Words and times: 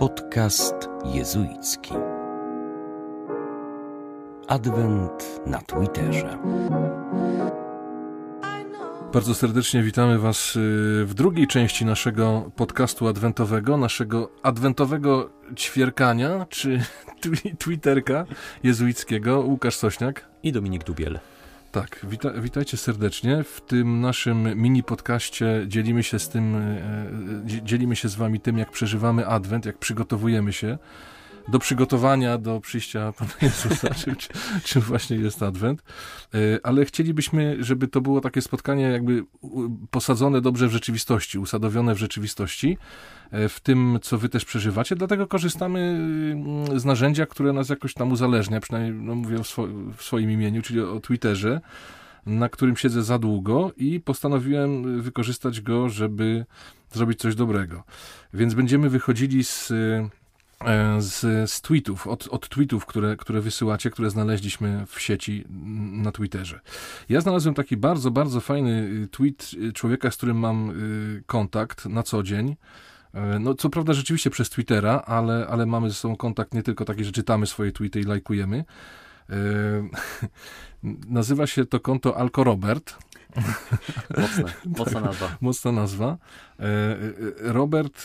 Podcast 0.00 0.88
jezuicki. 1.04 1.94
Adwent 4.48 5.40
na 5.46 5.58
Twitterze. 5.58 6.38
Bardzo 9.12 9.34
serdecznie 9.34 9.82
witamy 9.82 10.18
Was 10.18 10.56
y, 10.56 11.04
w 11.06 11.14
drugiej 11.14 11.46
części 11.46 11.84
naszego 11.84 12.50
podcastu 12.56 13.08
adwentowego, 13.08 13.76
naszego 13.76 14.30
adwentowego 14.42 15.30
ćwierkania, 15.56 16.46
czy 16.48 16.80
twitterka 17.58 18.26
jezuickiego. 18.62 19.40
Łukasz 19.40 19.76
Sośniak 19.76 20.26
i 20.42 20.52
Dominik 20.52 20.84
Dubiel. 20.84 21.18
Tak, 21.72 22.06
wita, 22.08 22.30
witajcie 22.30 22.76
serdecznie. 22.76 23.44
W 23.44 23.60
tym 23.60 24.00
naszym 24.00 24.60
mini 24.62 24.82
podcaście 24.82 25.64
dzielimy 25.66 26.02
się 26.02 26.18
z 26.18 26.28
tym, 26.28 26.56
e, 26.56 26.58
e, 26.58 27.62
dzielimy 27.64 27.96
się 27.96 28.08
z 28.08 28.14
wami 28.14 28.40
tym, 28.40 28.58
jak 28.58 28.70
przeżywamy 28.70 29.26
Adwent, 29.26 29.66
jak 29.66 29.78
przygotowujemy 29.78 30.52
się 30.52 30.78
do 31.48 31.58
przygotowania 31.58 32.38
do 32.38 32.60
przyjścia 32.60 33.12
Pana 33.12 33.30
Jezusa, 33.42 33.94
czym, 33.94 34.14
czym 34.64 34.82
właśnie 34.82 35.16
jest 35.16 35.42
Adwent. 35.42 35.82
E, 36.34 36.38
ale 36.62 36.84
chcielibyśmy, 36.84 37.56
żeby 37.60 37.88
to 37.88 38.00
było 38.00 38.20
takie 38.20 38.42
spotkanie 38.42 38.82
jakby 38.82 39.24
posadzone 39.90 40.40
dobrze 40.40 40.68
w 40.68 40.72
rzeczywistości, 40.72 41.38
usadowione 41.38 41.94
w 41.94 41.98
rzeczywistości, 41.98 42.78
e, 43.30 43.48
w 43.48 43.60
tym, 43.60 43.98
co 44.02 44.18
wy 44.18 44.28
też 44.28 44.44
przeżywacie. 44.44 44.96
Dlatego 44.96 45.26
korzystamy 45.26 45.80
mm, 45.80 46.80
z 46.80 46.84
narzędzia, 46.84 47.26
które 47.26 47.52
nas 47.52 47.68
jakoś 47.68 47.94
tam 47.94 48.12
uzależnia, 48.12 48.60
przynajmniej 48.60 49.06
no, 49.06 49.14
mówię 49.14 49.38
w, 49.38 49.46
swo 49.46 49.66
w 49.96 50.02
swoim 50.02 50.30
imieniu, 50.30 50.62
czyli 50.62 50.80
o 50.80 51.00
Twitterze 51.00 51.60
na 52.26 52.48
którym 52.48 52.76
siedzę 52.76 53.02
za 53.02 53.18
długo 53.18 53.72
i 53.76 54.00
postanowiłem 54.00 55.02
wykorzystać 55.02 55.60
go, 55.60 55.88
żeby 55.88 56.44
zrobić 56.92 57.18
coś 57.18 57.34
dobrego. 57.34 57.82
Więc 58.34 58.54
będziemy 58.54 58.90
wychodzili 58.90 59.44
z 59.44 59.72
z, 60.98 61.50
z 61.50 61.60
tweetów, 61.60 62.06
od, 62.06 62.28
od 62.28 62.48
tweetów, 62.48 62.86
które, 62.86 63.16
które 63.16 63.40
wysyłacie, 63.40 63.90
które 63.90 64.10
znaleźliśmy 64.10 64.86
w 64.86 65.00
sieci 65.00 65.44
na 65.92 66.12
Twitterze. 66.12 66.60
Ja 67.08 67.20
znalazłem 67.20 67.54
taki 67.54 67.76
bardzo, 67.76 68.10
bardzo 68.10 68.40
fajny 68.40 68.70
y, 69.04 69.08
tweet 69.08 69.50
y, 69.54 69.72
człowieka, 69.72 70.10
z 70.10 70.16
którym 70.16 70.36
mam 70.36 70.70
y, 70.70 71.22
kontakt 71.26 71.86
na 71.86 72.02
co 72.02 72.22
dzień. 72.22 72.56
E, 73.14 73.38
no, 73.38 73.54
co 73.54 73.70
prawda 73.70 73.92
rzeczywiście 73.92 74.30
przez 74.30 74.50
Twittera, 74.50 75.02
ale, 75.06 75.46
ale 75.50 75.66
mamy 75.66 75.90
ze 75.90 75.94
sobą 75.94 76.16
kontakt 76.16 76.54
nie 76.54 76.62
tylko 76.62 76.84
taki, 76.84 77.04
że 77.04 77.12
czytamy 77.12 77.46
swoje 77.46 77.72
tweety 77.72 78.00
i 78.00 78.04
lajkujemy. 78.04 78.64
E, 79.30 79.34
nazywa 81.08 81.46
się 81.46 81.64
to 81.64 81.80
konto 81.80 82.16
Alko 82.16 82.44
Robert. 82.44 82.98
Mocne, 84.18 84.52
mocna 84.78 85.00
nazwa. 85.10 85.36
Mocna 85.40 85.72
nazwa. 85.72 86.18
Robert 87.40 88.04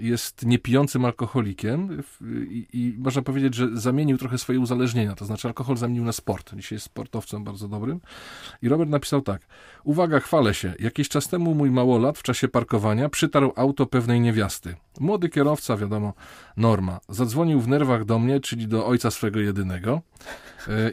jest 0.00 0.46
niepijącym 0.46 1.04
alkoholikiem 1.04 2.02
i, 2.48 2.66
i, 2.72 2.94
można 2.98 3.22
powiedzieć, 3.22 3.54
że 3.54 3.68
zamienił 3.72 4.18
trochę 4.18 4.38
swoje 4.38 4.60
uzależnienia, 4.60 5.14
to 5.14 5.24
znaczy 5.24 5.48
alkohol 5.48 5.76
zamienił 5.76 6.04
na 6.04 6.12
sport. 6.12 6.54
Dzisiaj 6.56 6.76
jest 6.76 6.86
sportowcem 6.86 7.44
bardzo 7.44 7.68
dobrym. 7.68 8.00
I 8.62 8.68
Robert 8.68 8.90
napisał 8.90 9.22
tak. 9.22 9.42
Uwaga, 9.84 10.20
chwalę 10.20 10.54
się. 10.54 10.74
Jakiś 10.78 11.08
czas 11.08 11.28
temu 11.28 11.54
mój 11.54 11.70
małolat 11.70 12.18
w 12.18 12.22
czasie 12.22 12.48
parkowania 12.48 13.08
przytarł 13.08 13.52
auto 13.56 13.86
pewnej 13.86 14.20
niewiasty. 14.20 14.76
Młody 15.00 15.28
kierowca, 15.28 15.76
wiadomo, 15.76 16.12
norma. 16.56 17.00
Zadzwonił 17.08 17.60
w 17.60 17.68
nerwach 17.68 18.04
do 18.04 18.18
mnie, 18.18 18.40
czyli 18.40 18.68
do 18.68 18.86
ojca 18.86 19.10
swego 19.10 19.40
jedynego 19.40 20.02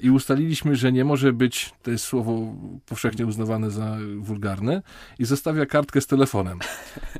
i 0.01 0.09
ustaliliśmy, 0.09 0.75
że 0.75 0.91
nie 0.91 1.05
może 1.05 1.33
być, 1.33 1.73
to 1.83 1.91
jest 1.91 2.05
słowo 2.05 2.55
powszechnie 2.85 3.25
uznawane 3.25 3.71
za 3.71 3.97
wulgarne, 4.17 4.81
i 5.19 5.25
zostawia 5.25 5.65
kartkę 5.65 6.01
z 6.01 6.07
telefonem. 6.07 6.59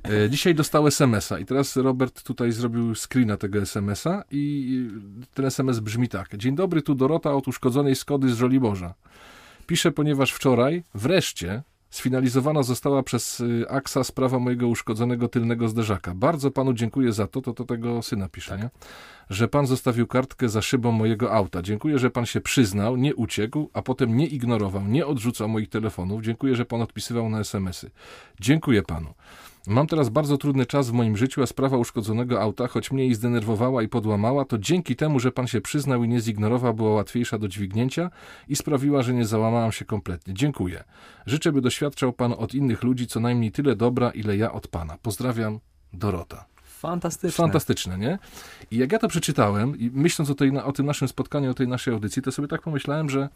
E, 0.03 0.29
dzisiaj 0.29 0.55
dostał 0.55 0.87
SMS-a 0.87 1.39
i 1.39 1.45
teraz 1.45 1.75
Robert 1.75 2.23
tutaj 2.23 2.51
zrobił 2.51 2.95
screena 2.95 3.37
tego 3.37 3.59
SMS-a 3.59 4.23
i 4.31 4.87
ten 5.33 5.45
SMS 5.45 5.79
brzmi 5.79 6.09
tak. 6.09 6.37
Dzień 6.37 6.55
dobry, 6.55 6.81
tu 6.81 6.95
Dorota 6.95 7.33
od 7.33 7.47
uszkodzonej 7.47 7.95
Skody 7.95 8.29
z 8.29 8.37
Żoliborza. 8.37 8.93
Piszę, 9.67 9.91
ponieważ 9.91 10.31
wczoraj 10.31 10.83
wreszcie 10.93 11.63
Sfinalizowana 11.93 12.63
została 12.63 13.03
przez 13.03 13.39
y, 13.39 13.65
AXA 13.69 14.03
sprawa 14.03 14.39
mojego 14.39 14.67
uszkodzonego 14.67 15.27
tylnego 15.27 15.67
zderzaka. 15.67 16.15
Bardzo 16.15 16.51
panu 16.51 16.73
dziękuję 16.73 17.13
za 17.13 17.27
to, 17.27 17.41
to, 17.41 17.53
to 17.53 17.65
tego 17.65 18.01
syna 18.01 18.29
pisze, 18.29 18.49
tak. 18.49 18.61
nie? 18.61 18.69
że 19.29 19.47
pan 19.47 19.67
zostawił 19.67 20.07
kartkę 20.07 20.49
za 20.49 20.61
szybą 20.61 20.91
mojego 20.91 21.33
auta. 21.33 21.61
Dziękuję, 21.61 21.99
że 21.99 22.09
pan 22.09 22.25
się 22.25 22.41
przyznał, 22.41 22.97
nie 22.97 23.15
uciekł, 23.15 23.69
a 23.73 23.81
potem 23.81 24.17
nie 24.17 24.27
ignorował, 24.27 24.87
nie 24.87 25.05
odrzucał 25.05 25.49
moich 25.49 25.69
telefonów. 25.69 26.21
Dziękuję, 26.21 26.55
że 26.55 26.65
pan 26.65 26.81
odpisywał 26.81 27.29
na 27.29 27.39
SMS-y. 27.39 27.91
Dziękuję 28.39 28.83
panu. 28.83 29.13
Mam 29.67 29.87
teraz 29.87 30.09
bardzo 30.09 30.37
trudny 30.37 30.65
czas 30.65 30.89
w 30.89 30.93
moim 30.93 31.17
życiu, 31.17 31.43
a 31.43 31.45
sprawa 31.45 31.77
uszkodzonego 31.77 32.41
auta, 32.41 32.67
choć 32.67 32.91
mnie 32.91 33.03
jej 33.03 33.15
zdenerwowała 33.15 33.83
i 33.83 33.87
podłamała, 33.87 34.45
to 34.45 34.57
dzięki 34.57 34.95
temu, 34.95 35.19
że 35.19 35.31
pan 35.31 35.47
się 35.47 35.61
przyznał 35.61 36.03
i 36.03 36.07
nie 36.07 36.19
zignorował, 36.19 36.73
była 36.73 36.93
łatwiejsza 36.93 37.37
do 37.37 37.47
dźwignięcia 37.47 38.09
i 38.47 38.55
sprawiła, 38.55 39.01
że 39.01 39.13
nie 39.13 39.25
załamałam 39.25 39.71
się 39.71 39.85
kompletnie. 39.85 40.33
Dziękuję. 40.33 40.83
Życzę, 41.25 41.51
by 41.51 41.61
doświadczał 41.61 42.13
pan 42.13 42.33
od 42.37 42.53
innych 42.53 42.83
ludzi 42.83 43.07
co 43.07 43.19
najmniej 43.19 43.51
tyle 43.51 43.75
dobra, 43.75 44.11
ile 44.11 44.37
ja 44.37 44.51
od 44.51 44.67
pana. 44.67 44.97
Pozdrawiam, 45.01 45.59
Dorota. 45.93 46.45
Fantastyczne. 46.63 47.43
Fantastyczne, 47.43 47.97
nie? 47.97 48.19
I 48.71 48.77
jak 48.77 48.91
ja 48.91 48.99
to 48.99 49.07
przeczytałem 49.07 49.79
i 49.79 49.91
myśląc 49.93 50.29
o, 50.29 50.35
tej, 50.35 50.57
o 50.57 50.71
tym 50.71 50.85
naszym 50.85 51.07
spotkaniu, 51.07 51.51
o 51.51 51.53
tej 51.53 51.67
naszej 51.67 51.93
audycji, 51.93 52.21
to 52.21 52.31
sobie 52.31 52.47
tak 52.47 52.61
pomyślałem, 52.61 53.09
że 53.09 53.29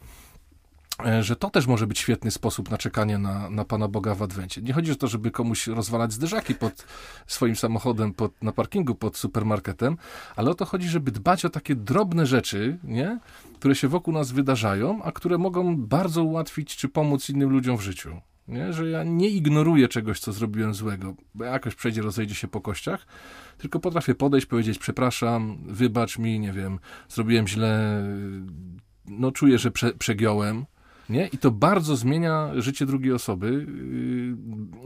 że 1.20 1.36
to 1.36 1.50
też 1.50 1.66
może 1.66 1.86
być 1.86 1.98
świetny 1.98 2.30
sposób 2.30 2.70
na 2.70 2.78
czekanie 2.78 3.18
na, 3.18 3.50
na 3.50 3.64
Pana 3.64 3.88
Boga 3.88 4.14
w 4.14 4.22
Adwencie. 4.22 4.62
Nie 4.62 4.72
chodzi 4.72 4.92
o 4.92 4.94
to, 4.94 5.06
żeby 5.06 5.30
komuś 5.30 5.66
rozwalać 5.66 6.12
zderzaki 6.12 6.54
pod 6.54 6.84
swoim 7.26 7.56
samochodem 7.56 8.14
pod, 8.14 8.42
na 8.42 8.52
parkingu 8.52 8.94
pod 8.94 9.16
supermarketem, 9.16 9.96
ale 10.36 10.50
o 10.50 10.54
to 10.54 10.64
chodzi, 10.64 10.88
żeby 10.88 11.10
dbać 11.10 11.44
o 11.44 11.50
takie 11.50 11.74
drobne 11.74 12.26
rzeczy, 12.26 12.78
nie? 12.84 13.18
które 13.54 13.74
się 13.74 13.88
wokół 13.88 14.14
nas 14.14 14.32
wydarzają, 14.32 15.02
a 15.02 15.12
które 15.12 15.38
mogą 15.38 15.76
bardzo 15.76 16.24
ułatwić 16.24 16.76
czy 16.76 16.88
pomóc 16.88 17.30
innym 17.30 17.50
ludziom 17.50 17.76
w 17.76 17.80
życiu. 17.80 18.20
Nie? 18.48 18.72
Że 18.72 18.90
ja 18.90 19.04
nie 19.04 19.28
ignoruję 19.28 19.88
czegoś, 19.88 20.20
co 20.20 20.32
zrobiłem 20.32 20.74
złego, 20.74 21.14
bo 21.34 21.44
jakoś 21.44 21.74
przejdzie, 21.74 22.02
rozejdzie 22.02 22.34
się 22.34 22.48
po 22.48 22.60
kościach, 22.60 23.06
tylko 23.58 23.80
potrafię 23.80 24.14
podejść, 24.14 24.46
powiedzieć 24.46 24.78
przepraszam, 24.78 25.58
wybacz 25.66 26.18
mi, 26.18 26.40
nie 26.40 26.52
wiem, 26.52 26.78
zrobiłem 27.08 27.48
źle, 27.48 28.02
no 29.06 29.32
czuję, 29.32 29.58
że 29.58 29.70
prze, 29.70 29.92
przegiąłem, 29.92 30.66
nie? 31.08 31.26
I 31.26 31.38
to 31.38 31.50
bardzo 31.50 31.96
zmienia 31.96 32.50
życie 32.56 32.86
drugiej 32.86 33.12
osoby. 33.12 33.66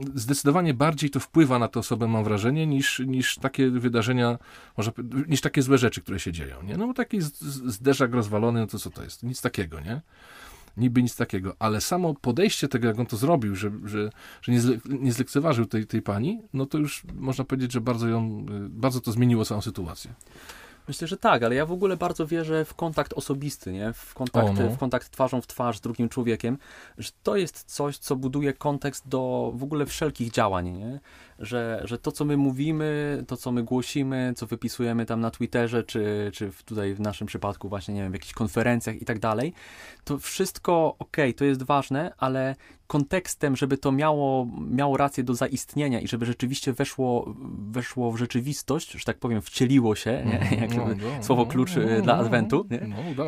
Yy, 0.05 0.19
zdecydowanie 0.19 0.73
bardziej 0.73 1.09
to 1.09 1.19
wpływa 1.19 1.59
na 1.59 1.67
tę 1.67 1.79
osobę, 1.79 2.07
mam 2.07 2.23
wrażenie, 2.23 2.67
niż, 2.67 2.99
niż 2.99 3.35
takie 3.35 3.69
wydarzenia, 3.69 4.37
może, 4.77 4.91
niż 5.27 5.41
takie 5.41 5.61
złe 5.61 5.77
rzeczy, 5.77 6.01
które 6.01 6.19
się 6.19 6.31
dzieją. 6.31 6.63
Nie? 6.63 6.77
No 6.77 6.87
bo 6.87 6.93
taki 6.93 7.21
zderzak 7.21 8.13
rozwalony, 8.13 8.59
no 8.59 8.67
to 8.67 8.79
co 8.79 8.89
to 8.89 9.03
jest? 9.03 9.23
Nic 9.23 9.41
takiego, 9.41 9.79
nie? 9.79 10.01
Niby 10.77 11.03
nic 11.03 11.15
takiego, 11.15 11.55
ale 11.59 11.81
samo 11.81 12.13
podejście 12.13 12.67
tego, 12.67 12.87
jak 12.87 12.99
on 12.99 13.05
to 13.05 13.17
zrobił, 13.17 13.55
że, 13.55 13.71
że, 13.85 14.09
że 14.41 14.51
nie, 14.51 14.61
zle, 14.61 14.77
nie 14.89 15.13
zlekceważył 15.13 15.65
tej, 15.65 15.87
tej 15.87 16.01
pani, 16.01 16.41
no 16.53 16.65
to 16.65 16.77
już 16.77 17.03
można 17.15 17.43
powiedzieć, 17.43 17.71
że 17.71 17.81
bardzo 17.81 18.07
ją, 18.07 18.45
bardzo 18.69 19.01
to 19.01 19.11
zmieniło 19.11 19.45
całą 19.45 19.61
sytuację. 19.61 20.13
Myślę, 20.87 21.07
że 21.07 21.17
tak, 21.17 21.43
ale 21.43 21.55
ja 21.55 21.65
w 21.65 21.71
ogóle 21.71 21.97
bardzo 21.97 22.27
wierzę 22.27 22.65
w 22.65 22.73
kontakt 22.73 23.13
osobisty, 23.13 23.71
nie? 23.71 23.93
W, 23.93 24.13
kontakt, 24.13 24.49
o, 24.49 24.53
no. 24.53 24.69
w 24.69 24.77
kontakt 24.77 25.09
twarzą 25.09 25.41
w 25.41 25.47
twarz 25.47 25.77
z 25.77 25.81
drugim 25.81 26.09
człowiekiem, 26.09 26.57
że 26.97 27.11
to 27.23 27.35
jest 27.35 27.63
coś, 27.63 27.97
co 27.97 28.15
buduje 28.15 28.53
kontekst 28.53 29.07
do 29.07 29.51
w 29.55 29.63
ogóle 29.63 29.85
wszelkich 29.85 30.31
działań, 30.31 30.71
nie? 30.71 30.99
Że, 31.45 31.81
że 31.85 31.97
to, 31.97 32.11
co 32.11 32.25
my 32.25 32.37
mówimy, 32.37 33.23
to, 33.27 33.37
co 33.37 33.51
my 33.51 33.63
głosimy, 33.63 34.33
co 34.35 34.47
wypisujemy 34.47 35.05
tam 35.05 35.21
na 35.21 35.31
Twitterze, 35.31 35.83
czy, 35.83 36.31
czy 36.33 36.51
w, 36.51 36.63
tutaj 36.63 36.93
w 36.93 36.99
naszym 36.99 37.27
przypadku 37.27 37.69
właśnie, 37.69 37.93
nie 37.93 38.01
wiem, 38.01 38.11
w 38.11 38.15
jakichś 38.15 38.33
konferencjach 38.33 39.01
i 39.01 39.05
tak 39.05 39.19
dalej, 39.19 39.53
to 40.03 40.17
wszystko, 40.17 40.95
ok, 40.99 41.17
to 41.37 41.45
jest 41.45 41.63
ważne, 41.63 42.13
ale 42.17 42.55
kontekstem, 42.87 43.55
żeby 43.55 43.77
to 43.77 43.91
miało, 43.91 44.47
miało 44.69 44.97
rację 44.97 45.23
do 45.23 45.35
zaistnienia 45.35 45.99
i 45.99 46.07
żeby 46.07 46.25
rzeczywiście 46.25 46.73
weszło, 46.73 47.35
weszło 47.71 48.11
w 48.11 48.17
rzeczywistość, 48.17 48.91
że 48.91 49.05
tak 49.05 49.17
powiem, 49.17 49.41
wcieliło 49.41 49.95
się, 49.95 50.23
nie? 50.25 50.39
Mhm. 50.39 50.61
jak 50.61 50.75
no, 50.75 50.87
no, 50.87 51.23
słowo 51.23 51.45
klucz 51.45 51.71
no, 51.75 52.01
dla 52.01 52.15
Adwentu, 52.15 52.67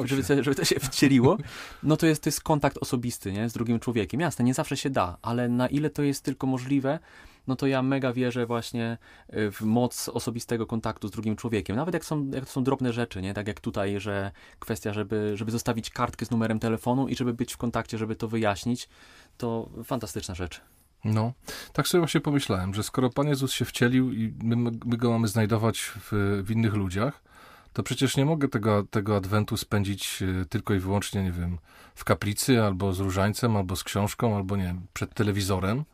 żeby, 0.03 0.43
żeby 0.43 0.55
to 0.55 0.65
się 0.65 0.79
wcieliło, 0.79 1.37
no 1.83 1.97
to 1.97 2.05
jest, 2.05 2.23
to 2.23 2.27
jest 2.27 2.41
kontakt 2.41 2.77
osobisty 2.77 3.31
nie? 3.31 3.49
z 3.49 3.53
drugim 3.53 3.79
człowiekiem. 3.79 4.19
Jasne, 4.19 4.45
nie 4.45 4.53
zawsze 4.53 4.77
się 4.77 4.89
da, 4.89 5.17
ale 5.21 5.49
na 5.49 5.67
ile 5.67 5.89
to 5.89 6.03
jest 6.03 6.23
tylko 6.23 6.47
możliwe, 6.47 6.99
no 7.47 7.55
to 7.55 7.67
ja 7.67 7.81
mega 7.81 8.13
wierzę 8.13 8.45
właśnie 8.45 8.97
y, 9.33 9.51
w 9.51 9.61
moc 9.61 10.09
osobistego 10.09 10.67
kontaktu 10.67 11.07
z 11.07 11.11
drugim 11.11 11.35
człowiekiem. 11.35 11.75
Nawet 11.75 11.93
jak 11.93 12.05
są, 12.05 12.29
jak 12.33 12.49
są 12.49 12.63
drobne 12.63 12.93
rzeczy, 12.93 13.21
nie? 13.21 13.33
Tak 13.33 13.47
jak 13.47 13.59
tutaj, 13.59 13.99
że 13.99 14.31
kwestia, 14.59 14.93
żeby, 14.93 15.31
żeby 15.35 15.51
zostawić 15.51 15.89
kartkę 15.89 16.25
z 16.25 16.31
numerem 16.31 16.59
telefonu 16.59 17.07
i 17.07 17.15
żeby 17.15 17.33
być 17.33 17.53
w 17.53 17.57
kontakcie, 17.57 17.97
żeby 17.97 18.15
to 18.15 18.27
wyjaśnić, 18.27 18.89
to 19.37 19.69
fantastyczna 19.83 20.35
rzecz. 20.35 20.61
No, 21.05 21.33
tak 21.73 21.87
sobie 21.87 22.01
właśnie 22.01 22.21
pomyślałem, 22.21 22.73
że 22.73 22.83
skoro 22.83 23.09
Pan 23.09 23.27
Jezus 23.27 23.51
się 23.51 23.65
wcielił 23.65 24.13
i 24.13 24.33
my, 24.43 24.55
my 24.85 24.97
go 24.97 25.11
mamy 25.11 25.27
znajdować 25.27 25.79
w, 25.79 26.41
w 26.43 26.51
innych 26.51 26.73
ludziach, 26.73 27.23
to 27.73 27.83
przecież 27.83 28.17
nie 28.17 28.25
mogę 28.25 28.47
tego, 28.47 28.83
tego 28.83 29.15
adwentu 29.15 29.57
spędzić 29.57 30.21
y, 30.21 30.45
tylko 30.49 30.73
i 30.73 30.79
wyłącznie, 30.79 31.23
nie 31.23 31.31
wiem, 31.31 31.57
w 31.95 32.03
kaplicy, 32.03 32.63
albo 32.63 32.93
z 32.93 32.99
różańcem, 32.99 33.57
albo 33.57 33.75
z 33.75 33.83
książką, 33.83 34.35
albo 34.35 34.57
nie 34.57 34.63
wiem, 34.63 34.87
przed 34.93 35.13
telewizorem 35.13 35.85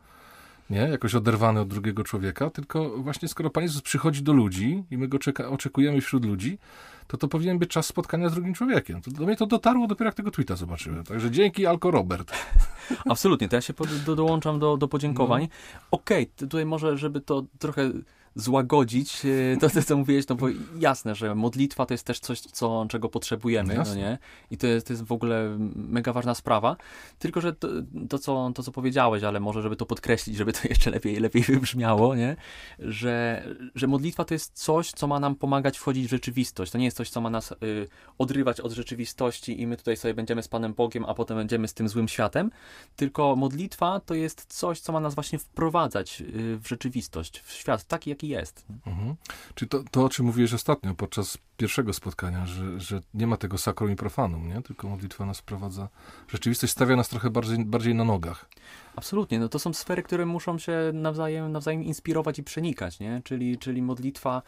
nie? 0.72 0.78
Jakoś 0.78 1.14
oderwany 1.14 1.60
od 1.60 1.68
drugiego 1.68 2.04
człowieka, 2.04 2.50
tylko 2.50 2.90
właśnie 2.98 3.28
skoro 3.28 3.50
Pan 3.50 3.62
Jezus 3.62 3.82
przychodzi 3.82 4.22
do 4.22 4.32
ludzi 4.32 4.84
i 4.90 4.98
my 4.98 5.08
go 5.08 5.18
czeka, 5.18 5.48
oczekujemy 5.48 6.00
wśród 6.00 6.24
ludzi, 6.24 6.58
to 7.06 7.16
to 7.16 7.28
powinien 7.28 7.58
być 7.58 7.70
czas 7.70 7.86
spotkania 7.86 8.28
z 8.28 8.34
drugim 8.34 8.54
człowiekiem. 8.54 9.02
To 9.02 9.10
do 9.10 9.26
mnie 9.26 9.36
to 9.36 9.46
dotarło 9.46 9.86
dopiero 9.86 10.08
jak 10.08 10.14
tego 10.14 10.30
tweeta 10.30 10.56
zobaczyłem. 10.56 11.04
Także 11.04 11.30
dzięki 11.30 11.66
Alko 11.66 11.90
Robert. 11.90 12.32
Absolutnie, 13.10 13.48
to 13.48 13.56
ja 13.56 13.62
się 13.62 13.74
do, 14.06 14.16
dołączam 14.16 14.58
do, 14.58 14.76
do 14.76 14.88
podziękowań. 14.88 15.42
No. 15.42 15.48
Okej, 15.90 16.22
okay, 16.22 16.36
tutaj 16.36 16.66
może, 16.66 16.98
żeby 16.98 17.20
to 17.20 17.44
trochę 17.58 17.90
złagodzić 18.34 19.22
e, 19.24 19.56
to, 19.56 19.70
to, 19.70 19.82
co 19.82 19.96
mówiłeś, 19.96 20.28
no 20.28 20.34
bo 20.34 20.46
jasne, 20.78 21.14
że 21.14 21.34
modlitwa 21.34 21.86
to 21.86 21.94
jest 21.94 22.06
też 22.06 22.20
coś, 22.20 22.40
co, 22.40 22.86
czego 22.88 23.08
potrzebujemy, 23.08 23.74
no 23.74 23.94
nie? 23.94 24.18
I 24.50 24.56
to 24.56 24.66
jest, 24.66 24.86
to 24.86 24.92
jest 24.92 25.02
w 25.02 25.12
ogóle 25.12 25.58
mega 25.74 26.12
ważna 26.12 26.34
sprawa. 26.34 26.76
Tylko, 27.18 27.40
że 27.40 27.52
to, 27.52 27.68
to, 28.08 28.18
co, 28.18 28.52
to, 28.54 28.62
co 28.62 28.72
powiedziałeś, 28.72 29.22
ale 29.22 29.40
może, 29.40 29.62
żeby 29.62 29.76
to 29.76 29.86
podkreślić, 29.86 30.36
żeby 30.36 30.52
to 30.52 30.60
jeszcze 30.68 30.90
lepiej, 30.90 31.16
lepiej 31.16 31.42
wybrzmiało, 31.42 32.14
nie? 32.14 32.36
Że, 32.78 33.44
że 33.74 33.86
modlitwa 33.86 34.24
to 34.24 34.34
jest 34.34 34.52
coś, 34.58 34.90
co 34.90 35.06
ma 35.06 35.20
nam 35.20 35.34
pomagać 35.34 35.78
wchodzić 35.78 36.06
w 36.06 36.10
rzeczywistość. 36.10 36.72
To 36.72 36.78
nie 36.78 36.84
jest 36.84 36.96
coś, 36.96 37.10
co 37.10 37.20
ma 37.20 37.30
nas 37.30 37.52
y, 37.52 37.88
odrywać 38.18 38.60
od 38.60 38.72
rzeczywistości 38.72 39.60
i 39.60 39.66
my 39.66 39.76
tutaj 39.76 39.96
sobie 39.96 40.14
będziemy 40.14 40.42
z 40.42 40.48
Panem 40.48 40.74
Bogiem, 40.74 41.04
a 41.04 41.14
potem 41.14 41.36
będziemy 41.36 41.68
z 41.68 41.74
tym 41.74 41.88
złym 41.88 42.08
światem. 42.08 42.50
Tylko 42.96 43.36
modlitwa 43.36 44.00
to 44.00 44.14
jest 44.14 44.46
coś, 44.48 44.80
co 44.80 44.92
ma 44.92 45.00
nas 45.00 45.14
właśnie 45.14 45.38
wprowadzać 45.38 46.20
y, 46.20 46.58
w 46.58 46.68
rzeczywistość, 46.68 47.38
w 47.38 47.52
świat 47.52 47.84
taki, 47.84 48.10
jaki 48.10 48.21
jest. 48.28 48.66
Mhm. 48.86 49.14
Czy 49.54 49.66
to, 49.66 49.84
to, 49.90 50.04
o 50.04 50.08
czym 50.08 50.26
mówiłeś 50.26 50.54
ostatnio 50.54 50.94
podczas 50.94 51.38
pierwszego 51.56 51.92
spotkania, 51.92 52.46
że, 52.46 52.80
że 52.80 53.00
nie 53.14 53.26
ma 53.26 53.36
tego 53.36 53.58
sakrum 53.58 53.90
i 53.90 53.96
profanum, 53.96 54.48
nie? 54.48 54.62
tylko 54.62 54.88
modlitwa 54.88 55.26
nas 55.26 55.38
wprowadza. 55.38 55.88
Rzeczywistość 56.28 56.72
stawia 56.72 56.96
nas 56.96 57.08
trochę 57.08 57.30
bardziej, 57.30 57.64
bardziej 57.64 57.94
na 57.94 58.04
nogach. 58.04 58.48
Absolutnie, 58.96 59.38
no 59.38 59.48
to 59.48 59.58
są 59.58 59.74
sfery, 59.74 60.02
które 60.02 60.26
muszą 60.26 60.58
się 60.58 60.90
nawzajem, 60.94 61.52
nawzajem 61.52 61.84
inspirować 61.84 62.38
i 62.38 62.42
przenikać, 62.42 63.00
nie? 63.00 63.22
Czyli, 63.24 63.58
czyli 63.58 63.82
modlitwa 63.82 64.42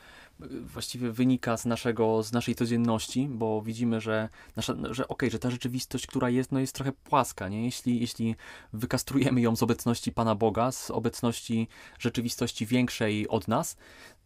właściwie 0.64 1.12
wynika 1.12 1.56
z, 1.56 1.66
naszego, 1.66 2.22
z 2.22 2.32
naszej 2.32 2.54
codzienności, 2.54 3.28
bo 3.30 3.62
widzimy, 3.62 4.00
że, 4.00 4.28
nasza, 4.56 4.74
że 4.90 5.08
okay, 5.08 5.30
że 5.30 5.38
ta 5.38 5.50
rzeczywistość, 5.50 6.06
która 6.06 6.30
jest, 6.30 6.52
no 6.52 6.60
jest 6.60 6.74
trochę 6.74 6.92
płaska, 6.92 7.48
nie? 7.48 7.64
Jeśli, 7.64 8.00
jeśli 8.00 8.36
wykastrujemy 8.72 9.40
ją 9.40 9.56
z 9.56 9.62
obecności 9.62 10.12
Pana 10.12 10.34
Boga, 10.34 10.72
z 10.72 10.90
obecności 10.90 11.68
rzeczywistości 11.98 12.66
większej 12.66 13.28
od 13.28 13.48
nas, 13.48 13.76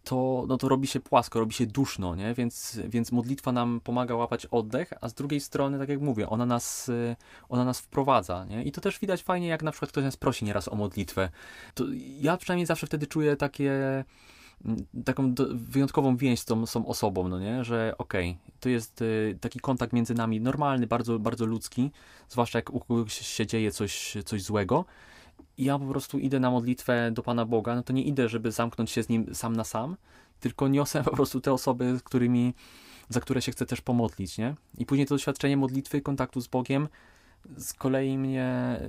to, 0.04 0.44
no 0.48 0.56
to 0.56 0.68
robi 0.68 0.86
się 0.86 1.00
płasko, 1.00 1.40
robi 1.40 1.54
się 1.54 1.66
duszno, 1.66 2.16
nie? 2.16 2.34
Więc, 2.34 2.80
więc 2.88 3.12
modlitwa 3.12 3.52
nam 3.52 3.80
pomaga 3.84 4.14
łapać 4.14 4.46
oddech, 4.46 4.92
a 5.00 5.08
z 5.08 5.14
drugiej 5.14 5.40
strony, 5.40 5.78
tak 5.78 5.88
jak 5.88 6.00
mówię, 6.00 6.28
ona 6.28 6.46
nas, 6.46 6.90
ona 7.48 7.64
nas 7.64 7.80
wprowadza, 7.80 8.44
nie? 8.44 8.62
I 8.62 8.72
to 8.72 8.80
też 8.80 8.98
widać 8.98 9.22
fajnie, 9.22 9.48
jak 9.48 9.62
na 9.62 9.70
przykład 9.70 9.90
ktoś 9.90 10.04
nas 10.04 10.16
prosi 10.16 10.44
nieraz 10.44 10.68
o 10.68 10.74
modlitwę. 10.74 11.30
To 11.74 11.84
ja 12.20 12.36
przynajmniej 12.36 12.66
zawsze 12.66 12.86
wtedy 12.86 13.06
czuję 13.06 13.36
takie 13.36 14.04
taką 15.04 15.34
do, 15.34 15.46
wyjątkową 15.54 16.16
więź 16.16 16.40
z 16.40 16.44
tą, 16.44 16.66
z 16.66 16.72
tą 16.72 16.86
osobą, 16.86 17.28
no 17.28 17.40
nie? 17.40 17.64
Że 17.64 17.94
okej, 17.98 18.30
okay, 18.30 18.52
to 18.60 18.68
jest 18.68 19.02
y, 19.02 19.38
taki 19.40 19.60
kontakt 19.60 19.92
między 19.92 20.14
nami 20.14 20.40
normalny, 20.40 20.86
bardzo, 20.86 21.18
bardzo 21.18 21.46
ludzki, 21.46 21.90
zwłaszcza 22.28 22.58
jak 22.58 22.70
u 22.70 22.80
kogoś 22.80 23.12
się 23.12 23.46
dzieje 23.46 23.70
coś, 23.70 24.16
coś 24.24 24.42
złego, 24.42 24.84
ja 25.58 25.78
po 25.78 25.86
prostu 25.86 26.18
idę 26.18 26.40
na 26.40 26.50
modlitwę 26.50 27.10
do 27.10 27.22
Pana 27.22 27.44
Boga, 27.44 27.74
no 27.74 27.82
to 27.82 27.92
nie 27.92 28.02
idę, 28.02 28.28
żeby 28.28 28.52
zamknąć 28.52 28.90
się 28.90 29.02
z 29.02 29.08
Nim 29.08 29.34
sam 29.34 29.56
na 29.56 29.64
sam, 29.64 29.96
tylko 30.40 30.68
niosę 30.68 31.02
po 31.10 31.10
prostu 31.10 31.40
te 31.40 31.52
osoby, 31.52 31.98
z 31.98 32.02
którymi, 32.02 32.54
za 33.08 33.20
które 33.20 33.42
się 33.42 33.52
chcę 33.52 33.66
też 33.66 33.80
pomodlić, 33.80 34.38
nie? 34.38 34.54
I 34.78 34.86
później 34.86 35.06
to 35.06 35.14
doświadczenie 35.14 35.56
modlitwy, 35.56 36.00
kontaktu 36.00 36.40
z 36.40 36.46
Bogiem 36.46 36.88
z 37.56 37.72
kolei 37.72 38.18
mnie, 38.18 38.80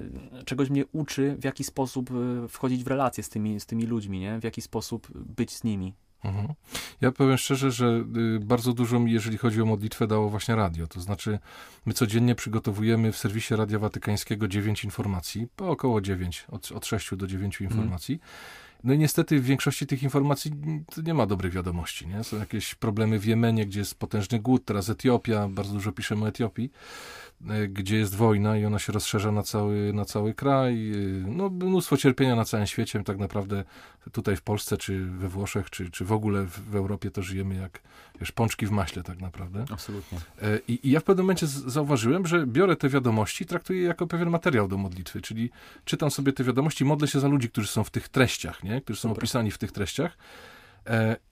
czegoś 0.46 0.70
mnie 0.70 0.86
uczy, 0.92 1.36
w 1.40 1.44
jaki 1.44 1.64
sposób 1.64 2.12
e, 2.12 2.48
wchodzić 2.48 2.84
w 2.84 2.88
relacje 2.88 3.24
z 3.24 3.30
tymi, 3.30 3.60
z 3.60 3.66
tymi 3.66 3.86
ludźmi, 3.86 4.20
nie? 4.20 4.40
W 4.40 4.44
jaki 4.44 4.62
sposób 4.62 5.08
być 5.16 5.52
z 5.52 5.64
nimi. 5.64 5.94
Mhm. 6.24 6.54
Ja 7.02 7.12
powiem 7.12 7.38
szczerze, 7.38 7.72
że 7.72 8.04
y, 8.36 8.40
bardzo 8.40 8.74
dużo 8.74 9.00
mi, 9.00 9.12
jeżeli 9.12 9.38
chodzi 9.38 9.62
o 9.62 9.66
modlitwę, 9.66 10.08
dało 10.08 10.30
właśnie 10.30 10.56
radio. 10.56 10.88
To 10.88 11.02
znaczy, 11.02 11.40
my 11.86 11.94
codziennie 11.94 12.36
przygotowujemy 12.36 13.12
w 13.12 13.18
serwisie 13.18 13.56
Radia 13.56 13.80
Watykańskiego 13.80 14.48
9 14.48 14.84
informacji, 14.84 15.48
po 15.56 15.70
około 15.70 16.02
9, 16.02 16.46
od, 16.52 16.72
od 16.72 16.86
6 16.86 17.16
do 17.16 17.28
9 17.28 17.62
mhm. 17.62 17.72
informacji. 17.72 18.20
No 18.84 18.94
i 18.94 18.98
niestety 18.98 19.40
w 19.40 19.44
większości 19.44 19.88
tych 19.88 20.04
informacji 20.04 20.52
nie 21.04 21.14
ma 21.14 21.26
dobrych 21.26 21.54
wiadomości. 21.54 22.08
Nie? 22.08 22.24
Są 22.24 22.38
jakieś 22.38 22.76
problemy 22.76 23.20
w 23.20 23.26
Jemenie, 23.26 23.66
gdzie 23.66 23.80
jest 23.80 23.96
potężny 23.96 24.40
głód, 24.40 24.66
teraz 24.66 24.90
Etiopia, 24.90 25.48
bardzo 25.48 25.74
dużo 25.74 25.92
piszemy 25.92 26.26
o 26.26 26.28
Etiopii. 26.28 26.72
E, 27.48 27.68
gdzie 27.68 27.98
jest 27.98 28.16
wojna 28.16 28.58
i 28.58 28.66
ona 28.66 28.80
się 28.80 28.94
rozszerza 28.94 29.32
na 29.32 29.44
cały, 29.44 29.94
na 29.94 30.06
cały 30.06 30.34
kraj. 30.34 30.92
E, 30.92 30.96
no, 31.28 31.50
mnóstwo 31.50 31.98
cierpienia 31.98 32.36
na 32.36 32.46
całym 32.46 32.68
świecie. 32.68 33.04
Tak 33.04 33.18
naprawdę 33.18 33.64
tutaj 34.12 34.36
w 34.36 34.42
Polsce, 34.42 34.78
czy 34.78 35.06
we 35.06 35.30
Włoszech, 35.30 35.70
czy, 35.70 35.92
czy 35.92 36.06
w 36.06 36.12
ogóle 36.12 36.46
w, 36.46 36.76
Europie 36.76 37.12
to 37.12 37.22
żyjemy 37.22 37.56
jak 37.56 37.82
wiesz, 38.20 38.32
pączki 38.32 38.66
w 38.66 38.72
maśle 38.72 39.04
tak 39.04 39.22
naprawdę. 39.22 39.66
Absolutnie. 39.72 40.18
E, 40.42 40.60
I, 40.68 40.88
I, 40.88 40.92
ja 40.92 41.00
w 41.00 41.04
pewnym 41.04 41.26
momencie 41.26 41.48
zauważyłem, 41.48 42.28
że 42.28 42.48
biorę 42.48 42.76
te 42.76 42.90
wiadomości, 42.90 43.46
traktuję 43.46 43.80
je 43.82 43.88
jako 43.88 44.08
pewien 44.08 44.30
materiał 44.30 44.68
do 44.68 44.78
modlitwy, 44.78 45.22
czyli 45.22 45.50
czytam 45.86 46.12
sobie 46.12 46.34
te 46.34 46.44
wiadomości, 46.44 46.86
modlę 46.86 47.08
się 47.08 47.20
za 47.20 47.28
ludzi, 47.28 47.50
którzy 47.50 47.68
są 47.68 47.84
w 47.84 47.90
tych 47.90 48.10
treściach, 48.10 48.64
nie? 48.64 48.82
którzy 48.82 49.00
są 49.00 49.10
Super. 49.10 49.20
opisani 49.20 49.52
w 49.52 49.58
tych 49.58 49.72
treściach 49.72 50.18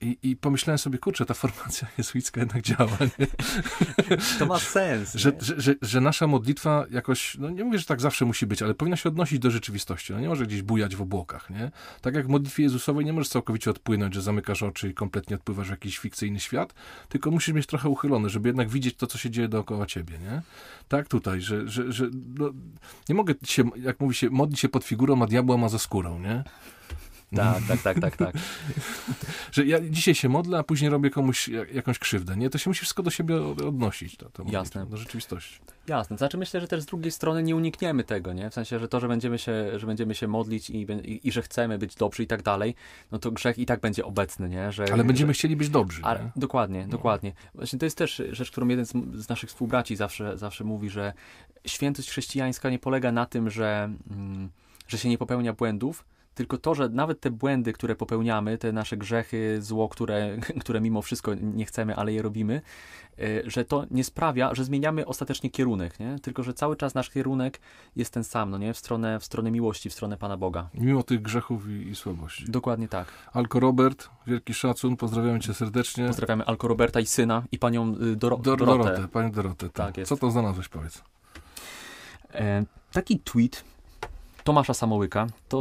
I, 0.00 0.18
I 0.22 0.36
pomyślałem 0.36 0.78
sobie, 0.78 0.98
kurczę, 0.98 1.26
ta 1.26 1.34
formacja 1.34 1.88
jezuicka 1.98 2.40
jednak 2.40 2.62
działa. 2.62 2.98
Nie? 3.18 3.26
To 4.38 4.46
ma 4.46 4.58
sens. 4.58 5.14
Że, 5.14 5.32
że, 5.40 5.60
że, 5.60 5.74
że, 5.82 6.00
nasza 6.00 6.26
modlitwa 6.26 6.86
jakoś, 6.90 7.36
no 7.38 7.50
nie 7.50 7.64
mówię, 7.64 7.78
że 7.78 7.84
tak 7.84 8.00
zawsze 8.00 8.24
musi 8.24 8.46
być, 8.46 8.62
ale 8.62 8.74
powinna 8.74 8.96
się 8.96 9.08
odnosić 9.08 9.38
do 9.38 9.50
rzeczywistości. 9.50 10.12
No 10.12 10.20
nie 10.20 10.28
może 10.28 10.46
gdzieś 10.46 10.62
bujać 10.62 10.96
w 10.96 11.02
obłokach, 11.02 11.50
nie? 11.50 11.70
Tak 12.00 12.14
jak 12.14 12.26
w 12.26 12.28
modlitwie 12.28 12.62
Jezusowej 12.62 13.04
nie 13.04 13.12
możesz 13.12 13.28
całkowicie 13.28 13.70
odpłynąć, 13.70 14.14
że 14.14 14.22
zamykasz 14.22 14.62
oczy 14.62 14.88
i 14.88 14.94
kompletnie 14.94 15.36
odpływasz 15.36 15.66
w 15.66 15.70
jakiś 15.70 15.98
fikcyjny 15.98 16.40
świat, 16.40 16.74
tylko 17.08 17.30
musisz 17.30 17.54
mieć 17.54 17.66
trochę 17.66 17.88
uchylone, 17.88 18.30
żeby 18.30 18.48
jednak 18.48 18.68
widzieć 18.68 18.96
to, 18.96 19.06
co 19.06 19.18
się 19.18 19.30
dzieje 19.30 19.48
dookoła 19.48 19.86
ciebie, 19.86 20.18
nie? 20.18 20.42
Tak 20.88 21.08
tutaj, 21.08 21.40
że, 21.40 21.68
że, 21.68 21.92
że 21.92 22.10
no, 22.38 22.50
nie 23.08 23.14
mogę 23.14 23.34
się, 23.44 23.70
jak 23.76 24.00
mówi 24.00 24.14
się, 24.14 24.30
modlić 24.30 24.60
się 24.60 24.68
pod 24.68 24.84
figurą, 24.84 25.22
a 25.22 25.26
diabła 25.26 25.56
ma 25.56 25.68
za 25.68 25.78
skórą, 25.78 26.18
nie? 26.18 26.44
Tak, 27.36 27.62
tak, 27.68 27.82
tak, 27.82 28.00
tak, 28.00 28.16
tak. 28.16 28.34
że 29.52 29.66
ja 29.66 29.80
dzisiaj 29.80 30.14
się 30.14 30.28
modlę, 30.28 30.58
a 30.58 30.62
później 30.62 30.90
robię 30.90 31.10
komuś 31.10 31.50
jakąś 31.72 31.98
krzywdę, 31.98 32.36
nie? 32.36 32.50
To 32.50 32.58
się 32.58 32.70
musi 32.70 32.80
wszystko 32.80 33.02
do 33.02 33.10
siebie 33.10 33.42
odnosić, 33.44 34.16
to, 34.16 34.30
to 34.30 34.44
Jasne. 34.50 34.86
do 34.86 34.96
rzeczywistości. 34.96 35.60
Jasne. 35.88 36.18
Znaczy 36.18 36.38
myślę, 36.38 36.60
że 36.60 36.68
też 36.68 36.82
z 36.82 36.86
drugiej 36.86 37.12
strony 37.12 37.42
nie 37.42 37.56
unikniemy 37.56 38.04
tego, 38.04 38.32
nie? 38.32 38.50
W 38.50 38.54
sensie, 38.54 38.78
że 38.78 38.88
to, 38.88 39.00
że 39.00 39.08
będziemy 39.08 39.38
się, 39.38 39.78
że 39.78 39.86
będziemy 39.86 40.14
się 40.14 40.28
modlić 40.28 40.70
i, 40.70 40.86
i, 41.04 41.28
i 41.28 41.32
że 41.32 41.42
chcemy 41.42 41.78
być 41.78 41.94
dobrzy 41.94 42.22
i 42.22 42.26
tak 42.26 42.42
dalej, 42.42 42.74
no 43.12 43.18
to 43.18 43.30
grzech 43.30 43.58
i 43.58 43.66
tak 43.66 43.80
będzie 43.80 44.04
obecny, 44.04 44.48
nie? 44.48 44.72
Że, 44.72 44.84
Ale 44.92 45.04
będziemy 45.04 45.32
że... 45.32 45.38
chcieli 45.38 45.56
być 45.56 45.68
dobrzy, 45.68 46.02
Ale, 46.04 46.30
Dokładnie, 46.36 46.82
no. 46.82 46.88
dokładnie. 46.88 47.32
Właśnie 47.54 47.78
to 47.78 47.86
jest 47.86 47.98
też 47.98 48.22
rzecz, 48.30 48.50
którą 48.50 48.68
jeden 48.68 48.86
z, 48.86 48.92
z, 49.14 49.28
naszych 49.28 49.48
współbraci 49.48 49.96
zawsze, 49.96 50.38
zawsze 50.38 50.64
mówi, 50.64 50.90
że 50.90 51.12
świętość 51.66 52.10
chrześcijańska 52.10 52.70
nie 52.70 52.78
polega 52.78 53.12
na 53.12 53.26
tym, 53.26 53.50
że, 53.50 53.90
mm, 54.10 54.50
że 54.88 54.98
się 54.98 55.08
nie 55.08 55.18
popełnia 55.18 55.52
błędów, 55.52 56.04
tylko 56.38 56.58
to, 56.58 56.74
że 56.74 56.88
nawet 56.88 57.20
te 57.20 57.30
błędy, 57.30 57.72
które 57.72 57.96
popełniamy, 57.96 58.58
te 58.58 58.72
nasze 58.72 58.96
grzechy, 58.96 59.62
zło, 59.62 59.88
które, 59.88 60.36
które 60.62 60.80
mimo 60.80 61.02
wszystko 61.02 61.34
nie 61.34 61.64
chcemy, 61.64 61.96
ale 61.96 62.12
je 62.12 62.22
robimy, 62.22 62.60
e, 63.18 63.22
że 63.44 63.64
to 63.64 63.86
nie 63.90 64.04
sprawia, 64.04 64.54
że 64.54 64.64
zmieniamy 64.64 65.06
ostatecznie 65.06 65.50
kierunek, 65.50 66.00
nie? 66.00 66.18
Tylko, 66.22 66.42
że 66.42 66.54
cały 66.54 66.76
czas 66.76 66.94
nasz 66.94 67.10
kierunek 67.10 67.60
jest 67.96 68.14
ten 68.14 68.24
sam, 68.24 68.50
no 68.50 68.58
nie? 68.58 68.74
W 68.74 68.78
stronę, 68.78 69.20
w 69.20 69.24
stronę 69.24 69.50
miłości, 69.50 69.90
w 69.90 69.92
stronę 69.92 70.16
Pana 70.16 70.36
Boga. 70.36 70.68
Mimo 70.74 71.02
tych 71.02 71.22
grzechów 71.22 71.68
i, 71.68 71.88
i 71.88 71.94
słabości. 71.94 72.44
Dokładnie 72.48 72.88
tak. 72.88 73.08
Alko 73.32 73.60
Robert, 73.60 74.10
wielki 74.26 74.54
szacun, 74.54 74.96
pozdrawiamy 74.96 75.40
Cię 75.40 75.54
serdecznie. 75.54 76.06
Pozdrawiamy 76.06 76.44
Alko 76.44 76.68
Roberta 76.68 77.00
i 77.00 77.06
syna 77.06 77.42
i 77.52 77.58
Panią 77.58 77.94
y, 77.94 78.16
Doro 78.16 78.36
Dor 78.36 78.58
Dorotę. 78.58 78.84
Dorotę. 78.84 79.08
Panią 79.08 79.30
Dorotę, 79.30 79.66
tak. 79.66 79.86
tak 79.86 79.96
jest. 79.96 80.08
Co 80.08 80.16
to 80.16 80.30
znalazłeś, 80.30 80.68
powiedz? 80.68 81.02
E, 82.34 82.64
taki 82.92 83.20
tweet 83.20 83.64
Tomasza 84.48 84.74
Samołyka. 84.74 85.26
To 85.48 85.58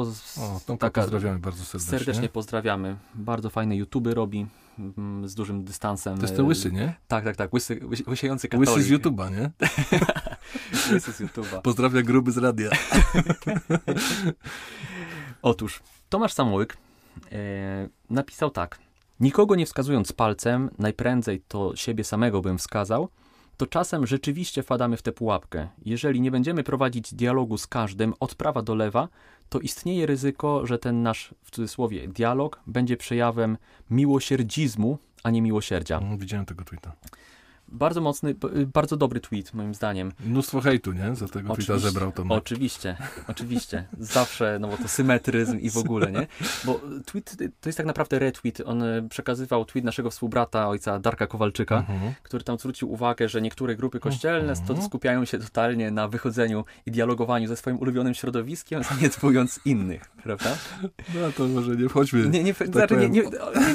o, 0.70 0.77
taka, 0.77 1.01
pozdrawiamy 1.01 1.39
bardzo 1.39 1.65
serdecznie. 1.65 1.98
Serdecznie 1.98 2.29
pozdrawiamy. 2.29 2.98
Bardzo 3.15 3.50
fajne 3.50 3.75
YouTube 3.75 4.08
robi 4.08 4.48
mm, 4.79 5.27
z 5.27 5.36
dużym 5.36 5.63
dystansem. 5.63 6.17
To 6.17 6.22
jest 6.22 6.36
ten 6.36 6.46
łysy, 6.46 6.72
nie? 6.72 6.96
Tak, 7.08 7.24
tak, 7.24 7.36
tak. 7.36 7.53
Łysy, 7.53 7.82
łysiejący 8.08 8.48
katolik. 8.48 8.70
Łysy 8.70 8.84
z 8.84 8.91
YouTube'a, 8.91 9.32
nie? 9.32 9.51
łysy 10.94 11.13
z 11.13 11.22
YouTube'a. 11.22 11.62
Pozdrawia 11.62 12.01
gruby 12.01 12.32
z 12.32 12.38
radia. 12.38 12.70
Otóż 15.41 15.82
Tomasz 16.10 16.34
Samołyk 16.34 16.77
e, 17.32 17.89
napisał 18.10 18.50
tak. 18.50 18.79
Nikogo 19.20 19.56
nie 19.56 19.65
wskazując 19.65 20.13
palcem, 20.13 20.70
najprędzej 20.79 21.41
to 21.48 21.75
siebie 21.75 22.03
samego 22.03 22.41
bym 22.41 22.58
wskazał, 22.58 23.10
to 23.58 23.68
czasem 23.68 24.08
rzeczywiście 24.08 24.64
wpadamy 24.64 24.98
w 24.98 25.02
tę 25.02 25.12
pułapkę. 25.12 25.68
Jeżeli 25.86 26.22
nie 26.22 26.32
będziemy 26.32 26.64
prowadzić 26.64 27.14
dialogu 27.14 27.58
z 27.58 27.68
każdym 27.68 28.14
od 28.20 28.36
prawa 28.36 28.62
do 28.62 28.76
lewa, 28.76 29.08
to 29.50 29.60
istnieje 29.60 30.06
ryzyko, 30.06 30.66
że 30.66 30.80
ten 30.80 31.04
nasz, 31.04 31.36
w 31.44 31.52
cudzysłowie, 31.52 32.08
dialog 32.08 32.60
będzie 32.68 32.98
przejawem 32.98 33.58
miłosierdzizmu, 33.90 34.98
a 35.24 35.30
nie 35.30 35.42
miłosierdzia. 35.42 35.98
Mm, 35.98 36.18
widziałem 36.18 36.46
tego 36.46 36.64
tweeta. 36.64 36.92
Bardzo 37.67 38.01
mocny, 38.01 38.36
bardzo 38.74 38.97
dobry 38.97 39.19
tweet, 39.19 39.53
moim 39.53 39.74
zdaniem. 39.74 40.12
Mnóstwo 40.25 40.62
hejtu, 40.62 40.91
nie? 40.91 41.15
Za 41.15 41.27
tego 41.27 41.50
oczywiście, 41.53 41.74
tweeta 41.74 41.88
zebrał 41.88 42.12
to. 42.12 42.24
Oczywiście, 42.29 42.97
oczywiście. 43.27 43.88
Zawsze, 44.00 44.57
no 44.62 44.67
bo 44.67 44.77
to 44.77 44.88
symetryzm 44.88 45.59
i 45.59 45.69
w 45.69 45.77
ogóle, 45.77 46.12
nie? 46.12 46.27
Bo 46.65 46.81
tweet 47.05 47.36
to 47.62 47.69
jest 47.69 47.77
tak 47.77 47.86
naprawdę 47.88 48.19
retweet. 48.19 48.62
On 48.65 48.83
przekazywał 49.09 49.65
tweet 49.65 49.86
naszego 49.86 50.09
współbrata, 50.09 50.69
ojca 50.69 51.00
Darka 51.00 51.27
Kowalczyka, 51.27 51.77
mhm. 51.77 52.13
który 52.24 52.43
tam 52.43 52.57
zwrócił 52.57 52.91
uwagę, 52.91 53.29
że 53.29 53.41
niektóre 53.41 53.75
grupy 53.75 54.00
kościelne 54.00 54.53
mhm. 54.53 54.81
skupiają 54.81 55.25
się 55.25 55.39
totalnie 55.39 55.91
na 55.91 56.07
wychodzeniu 56.07 56.65
i 56.86 56.91
dialogowaniu 56.91 57.47
ze 57.47 57.55
swoim 57.55 57.79
ulubionym 57.79 58.13
środowiskiem, 58.13 58.83
zaniedbując 58.89 59.59
innych, 59.65 60.12
prawda? 60.24 60.57
No 61.15 61.31
to 61.38 61.47
może 61.47 61.75
nie 61.75 61.89
wchodźmy. 61.89 62.27
Nie, 62.29 62.43
nie, 62.43 62.53
tak 62.53 62.67
znaczy, 62.67 62.97
nie, 62.97 63.09
nie, 63.09 63.24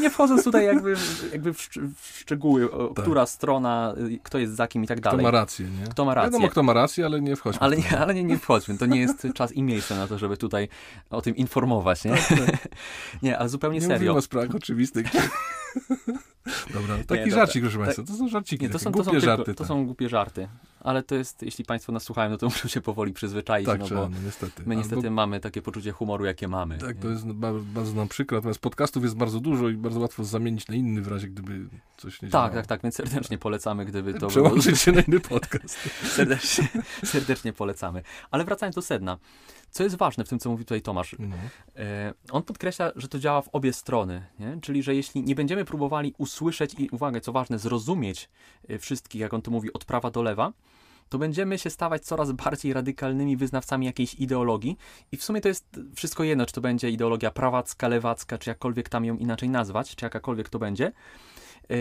nie, 0.00 0.10
wchodząc 0.10 0.44
tutaj 0.44 0.66
jakby, 0.66 0.94
jakby 1.32 1.54
w, 1.54 1.68
w 1.96 2.18
szczegóły, 2.18 2.68
tak. 2.68 3.04
która 3.04 3.26
strona, 3.26 3.81
y, 3.90 4.20
kto 4.22 4.38
jest 4.38 4.54
za 4.54 4.66
kim 4.68 4.84
i 4.84 4.86
tak 4.86 5.00
dalej. 5.00 5.18
Kto 5.18 5.22
ma 5.22 5.30
rację, 5.30 5.66
nie? 5.80 5.86
Kto 5.86 6.04
ma 6.04 6.14
rację. 6.14 6.30
Wiadomo, 6.30 6.48
kto 6.48 6.62
ma 6.62 6.72
rację, 6.72 7.06
ale 7.06 7.20
nie 7.20 7.36
wchodźmy. 7.36 7.60
Ale 7.60 7.76
nie, 7.76 7.98
ale 7.98 8.14
nie, 8.14 8.24
nie 8.24 8.38
wchodźmy. 8.38 8.78
To 8.78 8.86
nie 8.86 9.00
jest 9.00 9.26
czas 9.34 9.52
i 9.52 9.62
miejsce 9.62 9.96
na 9.96 10.06
to, 10.06 10.18
żeby 10.18 10.36
tutaj 10.36 10.68
o 11.10 11.22
tym 11.22 11.36
informować, 11.36 12.04
nie? 12.04 12.10
Tak, 12.10 12.28
tak. 12.28 12.68
nie, 13.22 13.38
ale 13.38 13.48
zupełnie 13.48 13.78
nie 13.78 13.86
serio. 13.86 13.94
Nie 13.94 14.00
mówimy 14.00 14.18
o 14.18 14.22
sprawach 14.22 14.54
oczywistych. 14.54 15.06
Dobra, 16.74 16.98
taki 17.06 17.24
nie, 17.24 17.30
żarcik, 17.30 17.62
proszę 17.62 17.78
Państwa. 17.78 18.02
To 18.02 18.12
są 18.12 18.28
żarciki, 18.28 18.64
nie, 18.64 18.70
to 18.70 18.78
są, 18.78 18.92
to 18.92 19.04
są 19.04 19.10
głupie 19.10 19.20
żarty. 19.20 19.44
Tylko, 19.44 19.64
to 19.64 19.68
są 19.68 19.84
głupie 19.86 20.08
żarty. 20.08 20.48
Ale 20.80 21.02
to 21.02 21.14
jest, 21.14 21.42
jeśli 21.42 21.64
Państwo 21.64 21.92
nas 21.92 22.02
słuchają, 22.02 22.30
no 22.30 22.36
to 22.36 22.46
muszą 22.52 22.68
się 22.68 22.80
powoli 22.80 23.12
przyzwyczaić, 23.12 23.66
tak, 23.66 23.80
no 23.80 23.88
bo 23.88 23.94
no, 23.94 24.10
niestety. 24.24 24.62
my 24.66 24.76
niestety 24.76 24.96
Albo... 24.96 25.10
mamy 25.10 25.40
takie 25.40 25.62
poczucie 25.62 25.92
humoru, 25.92 26.24
jakie 26.24 26.48
mamy. 26.48 26.78
Tak, 26.78 26.96
nie? 26.96 27.02
to 27.02 27.08
jest 27.08 27.26
bardzo, 27.26 27.60
bardzo 27.60 27.94
nam 27.94 28.08
przykro. 28.08 28.38
Natomiast 28.38 28.60
podcastów 28.60 29.02
jest 29.02 29.16
bardzo 29.16 29.40
dużo 29.40 29.68
i 29.68 29.74
bardzo 29.74 30.00
łatwo 30.00 30.24
zamienić 30.24 30.68
na 30.68 30.74
inny 30.74 31.02
w 31.02 31.08
razie, 31.08 31.28
gdyby 31.28 31.68
coś 31.96 32.22
nie 32.22 32.28
Tak, 32.28 32.32
działało. 32.32 32.54
tak, 32.54 32.66
tak, 32.66 32.82
więc 32.82 32.94
serdecznie 32.94 33.38
polecamy, 33.38 33.84
gdyby 33.84 34.14
to 34.14 34.26
Przełączyć 34.32 34.64
było... 34.64 34.76
się 34.76 34.92
na 34.92 35.00
inny 35.00 35.20
podcast. 35.20 35.78
serdecznie, 36.04 36.68
serdecznie 37.04 37.52
polecamy. 37.52 38.02
Ale 38.30 38.44
wracając 38.44 38.76
do 38.76 38.82
sedna. 38.82 39.18
Co 39.72 39.84
jest 39.84 39.96
ważne 39.96 40.24
w 40.24 40.28
tym, 40.28 40.38
co 40.38 40.50
mówi 40.50 40.64
tutaj 40.64 40.82
Tomasz? 40.82 41.16
No. 41.18 41.36
E, 41.76 42.14
on 42.30 42.42
podkreśla, 42.42 42.92
że 42.96 43.08
to 43.08 43.18
działa 43.18 43.42
w 43.42 43.48
obie 43.48 43.72
strony, 43.72 44.26
nie? 44.38 44.58
czyli 44.60 44.82
że 44.82 44.94
jeśli 44.94 45.22
nie 45.22 45.34
będziemy 45.34 45.61
próbowali 45.64 46.14
usłyszeć 46.18 46.74
i, 46.78 46.88
uwagę, 46.90 47.20
co 47.20 47.32
ważne, 47.32 47.58
zrozumieć 47.58 48.28
e, 48.68 48.78
wszystkich, 48.78 49.20
jak 49.20 49.34
on 49.34 49.42
to 49.42 49.50
mówi, 49.50 49.72
od 49.72 49.84
prawa 49.84 50.10
do 50.10 50.22
lewa, 50.22 50.52
to 51.08 51.18
będziemy 51.18 51.58
się 51.58 51.70
stawać 51.70 52.04
coraz 52.04 52.32
bardziej 52.44 52.72
radykalnymi 52.72 53.36
wyznawcami 53.36 53.86
jakiejś 53.86 54.14
ideologii 54.14 54.76
i 55.12 55.16
w 55.16 55.24
sumie 55.24 55.40
to 55.40 55.48
jest 55.48 55.80
wszystko 55.94 56.24
jedno, 56.24 56.46
czy 56.46 56.52
to 56.52 56.60
będzie 56.60 56.90
ideologia 56.90 57.30
prawacka, 57.30 57.88
lewacka, 57.88 58.38
czy 58.38 58.50
jakkolwiek 58.50 58.88
tam 58.88 59.04
ją 59.04 59.16
inaczej 59.16 59.48
nazwać, 59.48 59.96
czy 59.96 60.04
jakakolwiek 60.04 60.48
to 60.48 60.58
będzie. 60.58 60.86
E, 60.86 61.76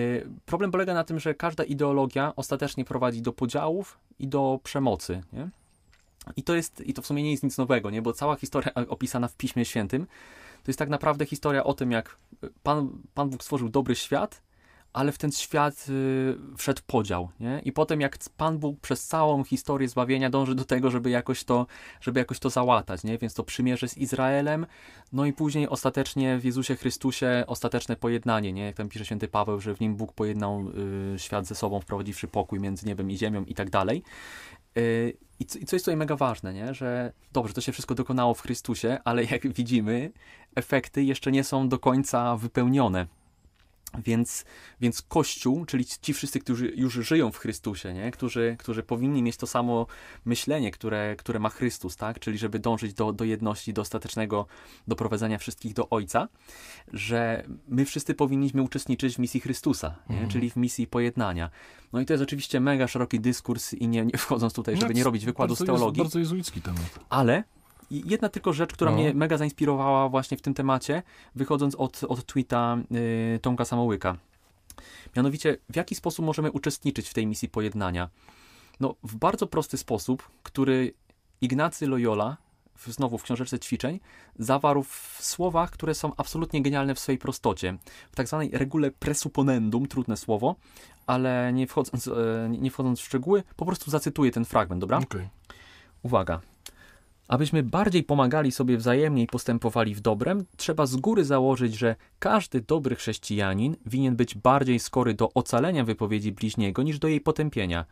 problem 0.45 0.71
polega 0.71 0.93
na 0.93 1.03
tym, 1.03 1.19
że 1.19 1.33
każda 1.35 1.63
ideologia 1.63 2.33
ostatecznie 2.35 2.85
prowadzi 2.85 3.21
do 3.21 3.33
podziałów 3.33 3.99
i 4.19 4.27
do 4.27 4.59
przemocy. 4.63 5.21
Nie? 5.33 5.49
I 6.35 6.43
to 6.43 6.55
jest, 6.55 6.81
i 6.81 6.93
to 6.93 7.01
w 7.01 7.07
sumie 7.07 7.23
nie 7.23 7.31
jest 7.31 7.43
nic 7.43 7.57
nowego, 7.57 7.89
nie? 7.89 8.01
Bo 8.01 8.13
cała 8.13 8.35
historia 8.35 8.73
opisana 8.87 9.27
w 9.27 9.35
Piśmie 9.35 9.65
Świętym 9.65 10.07
to 10.63 10.69
jest 10.69 10.79
tak 10.79 10.89
naprawdę 10.89 11.25
historia 11.25 11.63
o 11.63 11.73
tym, 11.73 11.91
jak 11.91 12.17
Pan, 12.63 12.89
Pan 13.13 13.29
Bóg 13.29 13.43
stworzył 13.43 13.69
dobry 13.69 13.95
świat, 13.95 14.41
ale 14.93 15.11
w 15.11 15.17
ten 15.17 15.31
świat 15.31 15.85
y, 15.89 16.57
wszedł 16.57 16.81
podział, 16.87 17.29
nie? 17.39 17.61
I 17.65 17.71
potem 17.71 18.01
jak 18.01 18.17
Pan 18.37 18.57
Bóg 18.57 18.79
przez 18.79 19.07
całą 19.07 19.43
historię 19.43 19.87
zbawienia 19.87 20.29
dąży 20.29 20.55
do 20.55 20.65
tego, 20.65 20.91
żeby 20.91 21.09
jakoś 21.09 21.43
to, 21.43 21.67
żeby 22.01 22.19
jakoś 22.19 22.39
to 22.39 22.49
załatać, 22.49 23.03
nie? 23.03 23.17
Więc 23.17 23.33
to 23.33 23.43
przymierze 23.43 23.87
z 23.87 23.97
Izraelem, 23.97 24.65
no 25.13 25.25
i 25.25 25.33
później 25.33 25.69
ostatecznie 25.69 26.37
w 26.37 26.45
Jezusie 26.45 26.75
Chrystusie 26.75 27.43
ostateczne 27.47 27.95
pojednanie, 27.95 28.53
nie? 28.53 28.65
Jak 28.65 28.75
tam 28.75 28.89
pisze 28.89 29.05
święty 29.05 29.27
Paweł, 29.27 29.61
że 29.61 29.75
w 29.75 29.79
nim 29.79 29.95
Bóg 29.95 30.13
pojednał 30.13 30.65
y, 31.15 31.19
świat 31.19 31.45
ze 31.45 31.55
sobą, 31.55 31.79
wprowadziwszy 31.79 32.27
pokój 32.27 32.59
między 32.59 32.87
niebem 32.87 33.11
i 33.11 33.17
ziemią 33.17 33.43
i 33.43 33.55
tak 33.55 33.69
dalej. 33.69 34.03
Y, 34.77 35.17
I 35.39 35.45
co 35.45 35.75
jest 35.75 35.85
tutaj 35.85 35.97
mega 35.97 36.15
ważne, 36.15 36.53
nie? 36.53 36.73
że 36.73 37.13
dobrze, 37.33 37.53
to 37.53 37.61
się 37.61 37.71
wszystko 37.71 37.95
dokonało 37.95 38.33
w 38.33 38.41
Chrystusie, 38.41 38.97
ale 39.03 39.23
jak 39.23 39.47
widzimy, 39.57 40.11
efekty 40.55 41.03
jeszcze 41.03 41.31
nie 41.31 41.43
są 41.43 41.69
do 41.69 41.79
końca 41.79 42.37
wypełnione. 42.37 43.07
Więc, 44.05 44.45
więc 44.81 45.01
Kościół, 45.01 45.65
czyli 45.65 45.85
ci 46.01 46.13
wszyscy, 46.13 46.39
którzy 46.39 46.73
już 46.75 46.93
żyją 46.93 47.31
w 47.31 47.37
Chrystusie, 47.37 47.93
nie? 47.93 48.11
Którzy, 48.11 48.55
którzy 48.59 48.83
powinni 48.83 49.23
mieć 49.23 49.37
to 49.37 49.47
samo 49.47 49.87
myślenie, 50.25 50.71
które, 50.71 51.15
które 51.15 51.39
ma 51.39 51.49
Chrystus, 51.49 51.95
tak? 51.95 52.19
czyli 52.19 52.37
żeby 52.37 52.59
dążyć 52.59 52.93
do, 52.93 53.13
do 53.13 53.25
jedności, 53.25 53.73
do 53.73 53.81
ostatecznego 53.81 54.45
doprowadzenia 54.87 55.37
wszystkich 55.37 55.73
do 55.73 55.89
Ojca, 55.89 56.27
że 56.93 57.43
my 57.67 57.85
wszyscy 57.85 58.13
powinniśmy 58.13 58.61
uczestniczyć 58.61 59.15
w 59.15 59.19
misji 59.19 59.39
Chrystusa, 59.39 59.95
mhm. 60.09 60.29
czyli 60.29 60.49
w 60.49 60.55
misji 60.55 60.87
pojednania. 60.87 61.49
No 61.93 62.01
i 62.01 62.05
to 62.05 62.13
jest 62.13 62.23
oczywiście 62.23 62.59
mega 62.59 62.87
szeroki 62.87 63.19
dyskurs 63.19 63.73
i 63.73 63.87
nie, 63.87 64.05
nie 64.05 64.17
wchodząc 64.17 64.53
tutaj, 64.53 64.75
żeby 64.75 64.93
no, 64.93 64.97
nie 64.97 65.03
robić 65.03 65.25
wykładu 65.25 65.55
z 65.55 65.65
teologii. 65.65 66.03
Bardzo 66.03 66.19
jezuicki 66.19 66.61
temat. 66.61 66.99
Ale 67.09 67.43
jedna 67.91 68.29
tylko 68.29 68.53
rzecz, 68.53 68.73
która 68.73 68.91
no. 68.91 68.97
mnie 68.97 69.13
mega 69.13 69.37
zainspirowała 69.37 70.09
właśnie 70.09 70.37
w 70.37 70.41
tym 70.41 70.53
temacie, 70.53 71.03
wychodząc 71.35 71.75
od, 71.75 72.03
od 72.03 72.25
tweeta 72.25 72.77
y, 73.35 73.39
Tomka 73.39 73.65
Samołyka. 73.65 74.17
Mianowicie, 75.15 75.57
w 75.69 75.75
jaki 75.75 75.95
sposób 75.95 76.25
możemy 76.25 76.51
uczestniczyć 76.51 77.09
w 77.09 77.13
tej 77.13 77.27
misji 77.27 77.49
pojednania? 77.49 78.09
No, 78.79 78.95
w 79.03 79.15
bardzo 79.15 79.47
prosty 79.47 79.77
sposób, 79.77 80.29
który 80.43 80.93
Ignacy 81.41 81.87
Loyola, 81.87 82.37
w, 82.75 82.87
znowu 82.87 83.17
w 83.17 83.23
książeczce 83.23 83.59
ćwiczeń, 83.59 83.99
zawarł 84.39 84.83
w 84.83 85.17
słowach, 85.19 85.71
które 85.71 85.95
są 85.95 86.11
absolutnie 86.17 86.61
genialne 86.61 86.95
w 86.95 86.99
swojej 86.99 87.19
prostocie. 87.19 87.77
W 88.11 88.15
tak 88.15 88.27
zwanej 88.27 88.49
regule 88.53 88.91
presuponendum, 88.91 89.87
trudne 89.87 90.17
słowo, 90.17 90.55
ale 91.07 91.53
nie 91.53 91.67
wchodząc, 91.67 92.07
e, 92.07 92.11
nie 92.49 92.71
wchodząc 92.71 92.99
w 92.99 93.05
szczegóły, 93.05 93.43
po 93.55 93.65
prostu 93.65 93.91
zacytuję 93.91 94.31
ten 94.31 94.45
fragment, 94.45 94.81
dobra? 94.81 94.97
Okay. 94.97 95.29
Uwaga. 96.03 96.41
Abyśmy 97.31 97.63
bardziej 97.63 98.03
pomagali 98.03 98.51
sobie 98.51 98.77
wzajemnie 98.77 99.23
i 99.23 99.27
postępowali 99.27 99.95
w 99.95 99.99
dobrem, 99.99 100.45
trzeba 100.57 100.85
z 100.85 100.95
góry 100.95 101.25
założyć, 101.25 101.77
że 101.77 101.95
każdy 102.19 102.61
dobry 102.61 102.95
chrześcijanin 102.95 103.75
winien 103.85 104.15
być 104.15 104.35
bardziej 104.35 104.79
skory 104.79 105.13
do 105.13 105.33
ocalenia 105.33 105.85
wypowiedzi 105.85 106.31
bliźniego 106.31 106.83
niż 106.83 106.99
do 106.99 107.07
jej 107.07 107.21
potępienia. 107.21 107.85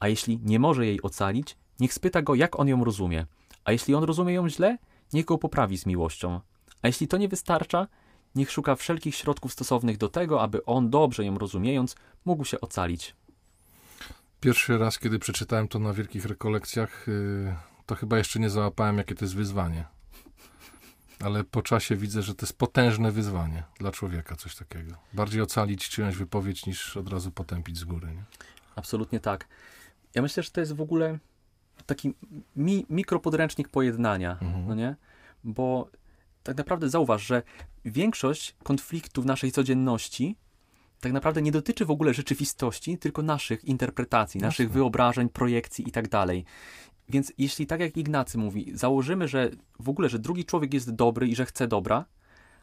A 0.00 0.08
jeśli 0.08 0.38
nie 0.44 0.58
może 0.58 0.86
jej 0.86 1.02
ocalić, 1.02 1.56
niech 1.80 1.94
spyta 1.94 2.22
go, 2.22 2.34
jak 2.34 2.60
on 2.60 2.68
ją 2.68 2.84
rozumie. 2.84 3.26
A 3.64 3.72
jeśli 3.72 3.94
on 3.94 4.04
rozumie 4.04 4.34
ją 4.34 4.48
źle, 4.48 4.78
niech 5.12 5.24
go 5.24 5.38
poprawi 5.38 5.78
z 5.78 5.86
miłością. 5.86 6.40
A 6.82 6.86
jeśli 6.86 7.08
to 7.08 7.16
nie 7.16 7.28
wystarcza, 7.28 7.86
niech 8.34 8.50
szuka 8.50 8.76
wszelkich 8.76 9.14
środków 9.14 9.52
stosownych 9.52 9.96
do 9.96 10.08
tego, 10.08 10.42
aby 10.42 10.64
on, 10.64 10.90
dobrze 10.90 11.24
ją 11.24 11.38
rozumiejąc, 11.38 11.96
mógł 12.24 12.44
się 12.44 12.60
ocalić. 12.60 13.14
Pierwszy 14.40 14.78
raz, 14.78 14.98
kiedy 14.98 15.18
przeczytałem 15.18 15.68
to 15.68 15.78
na 15.78 15.92
wielkich 15.92 16.26
rekolekcjach, 16.26 17.06
yy 17.08 17.71
to 17.86 17.94
chyba 17.94 18.18
jeszcze 18.18 18.40
nie 18.40 18.50
załapałem, 18.50 18.98
jakie 18.98 19.14
to 19.14 19.24
jest 19.24 19.34
wyzwanie. 19.34 19.84
Ale 21.20 21.44
po 21.44 21.62
czasie 21.62 21.96
widzę, 21.96 22.22
że 22.22 22.34
to 22.34 22.46
jest 22.46 22.58
potężne 22.58 23.12
wyzwanie 23.12 23.64
dla 23.78 23.92
człowieka, 23.92 24.36
coś 24.36 24.56
takiego. 24.56 24.94
Bardziej 25.12 25.42
ocalić 25.42 25.88
czyjąś 25.88 26.16
wypowiedź, 26.16 26.66
niż 26.66 26.96
od 26.96 27.08
razu 27.08 27.30
potępić 27.30 27.78
z 27.78 27.84
góry. 27.84 28.08
Nie? 28.08 28.24
Absolutnie 28.76 29.20
tak. 29.20 29.48
Ja 30.14 30.22
myślę, 30.22 30.42
że 30.42 30.50
to 30.50 30.60
jest 30.60 30.72
w 30.72 30.80
ogóle 30.80 31.18
taki 31.86 32.14
mi, 32.56 32.86
mikropodręcznik 32.90 33.68
pojednania, 33.68 34.32
mhm. 34.32 34.66
no 34.66 34.74
nie? 34.74 34.96
Bo 35.44 35.88
tak 36.42 36.56
naprawdę 36.56 36.88
zauważ, 36.88 37.26
że 37.26 37.42
większość 37.84 38.56
konfliktów 38.62 39.24
naszej 39.24 39.52
codzienności 39.52 40.36
tak 41.00 41.12
naprawdę 41.12 41.42
nie 41.42 41.52
dotyczy 41.52 41.84
w 41.84 41.90
ogóle 41.90 42.14
rzeczywistości, 42.14 42.98
tylko 42.98 43.22
naszych 43.22 43.64
interpretacji, 43.64 44.38
Jasne. 44.38 44.46
naszych 44.46 44.70
wyobrażeń, 44.70 45.28
projekcji 45.28 45.88
i 45.88 45.92
tak 45.92 46.08
dalej. 46.08 46.44
Więc 47.12 47.32
jeśli 47.38 47.66
tak 47.66 47.80
jak 47.80 47.96
Ignacy 47.96 48.38
mówi, 48.38 48.72
założymy, 48.74 49.28
że 49.28 49.50
w 49.80 49.88
ogóle, 49.88 50.08
że 50.08 50.18
drugi 50.18 50.44
człowiek 50.44 50.74
jest 50.74 50.90
dobry 50.94 51.28
i 51.28 51.34
że 51.34 51.46
chce 51.46 51.68
dobra, 51.68 52.04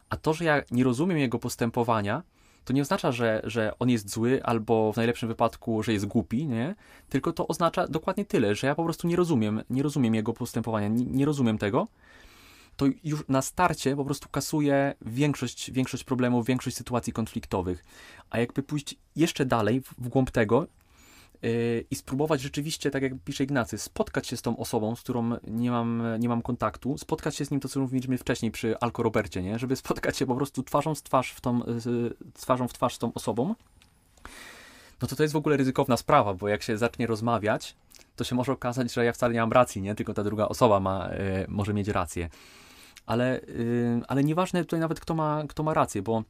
a 0.08 0.16
to, 0.16 0.34
że 0.34 0.44
ja 0.44 0.62
nie 0.70 0.84
rozumiem 0.84 1.18
jego 1.18 1.38
postępowania, 1.38 2.22
to 2.64 2.72
nie 2.72 2.82
oznacza, 2.82 3.12
że, 3.12 3.42
że 3.44 3.72
on 3.78 3.90
jest 3.90 4.10
zły 4.10 4.44
albo 4.44 4.92
w 4.92 4.96
najlepszym 4.96 5.28
wypadku, 5.28 5.82
że 5.82 5.92
jest 5.92 6.06
głupi, 6.06 6.46
nie? 6.46 6.74
Tylko 7.08 7.32
to 7.32 7.48
oznacza 7.48 7.86
dokładnie 7.88 8.24
tyle, 8.24 8.54
że 8.54 8.66
ja 8.66 8.74
po 8.74 8.84
prostu 8.84 9.08
nie 9.08 9.16
rozumiem, 9.16 9.62
nie 9.70 9.82
rozumiem 9.82 10.14
jego 10.14 10.32
postępowania, 10.32 10.88
nie, 10.88 11.04
nie 11.04 11.24
rozumiem 11.24 11.58
tego. 11.58 11.88
To 12.76 12.86
już 13.04 13.24
na 13.28 13.42
starcie 13.42 13.96
po 13.96 14.04
prostu 14.04 14.28
kasuje 14.28 14.94
większość, 15.02 15.70
większość 15.70 16.04
problemów, 16.04 16.46
większość 16.46 16.76
sytuacji 16.76 17.12
konfliktowych. 17.12 17.84
A 18.30 18.38
jakby 18.38 18.62
pójść 18.62 18.96
jeszcze 19.16 19.46
dalej 19.46 19.80
w, 19.80 19.94
w 19.98 20.08
głąb 20.08 20.30
tego 20.30 20.66
i 21.90 21.94
spróbować 21.96 22.40
rzeczywiście, 22.40 22.90
tak 22.90 23.02
jak 23.02 23.12
pisze 23.24 23.44
Ignacy, 23.44 23.78
spotkać 23.78 24.26
się 24.26 24.36
z 24.36 24.42
tą 24.42 24.56
osobą, 24.56 24.96
z 24.96 25.00
którą 25.00 25.30
nie 25.46 25.70
mam, 25.70 26.02
nie 26.18 26.28
mam 26.28 26.42
kontaktu, 26.42 26.98
spotkać 26.98 27.36
się 27.36 27.44
z 27.44 27.50
nim, 27.50 27.60
to 27.60 27.68
co 27.68 27.80
mówiliśmy 27.80 28.18
wcześniej 28.18 28.50
przy 28.50 28.78
Alko 28.78 29.02
Robercie, 29.02 29.42
nie? 29.42 29.58
żeby 29.58 29.76
spotkać 29.76 30.16
się 30.16 30.26
po 30.26 30.34
prostu 30.34 30.62
twarzą, 30.62 30.94
z 30.94 31.02
twarz 31.02 31.32
w 31.32 31.40
tą, 31.40 31.60
twarzą 32.34 32.68
w 32.68 32.72
twarz 32.72 32.94
z 32.94 32.98
tą 32.98 33.12
osobą, 33.12 33.54
no 35.02 35.08
to 35.08 35.16
to 35.16 35.22
jest 35.22 35.32
w 35.32 35.36
ogóle 35.36 35.56
ryzykowna 35.56 35.96
sprawa, 35.96 36.34
bo 36.34 36.48
jak 36.48 36.62
się 36.62 36.78
zacznie 36.78 37.06
rozmawiać, 37.06 37.76
to 38.16 38.24
się 38.24 38.34
może 38.34 38.52
okazać, 38.52 38.92
że 38.92 39.04
ja 39.04 39.12
wcale 39.12 39.34
nie 39.34 39.40
mam 39.40 39.52
racji, 39.52 39.82
nie? 39.82 39.94
tylko 39.94 40.14
ta 40.14 40.24
druga 40.24 40.48
osoba 40.48 40.80
ma, 40.80 41.08
yy, 41.08 41.46
może 41.48 41.74
mieć 41.74 41.88
rację. 41.88 42.28
Ale, 43.06 43.40
yy, 43.48 44.00
ale 44.08 44.24
nieważne 44.24 44.64
tutaj 44.64 44.80
nawet 44.80 45.00
kto 45.00 45.14
ma, 45.14 45.44
kto 45.48 45.62
ma 45.62 45.74
rację, 45.74 46.02
bo 46.02 46.22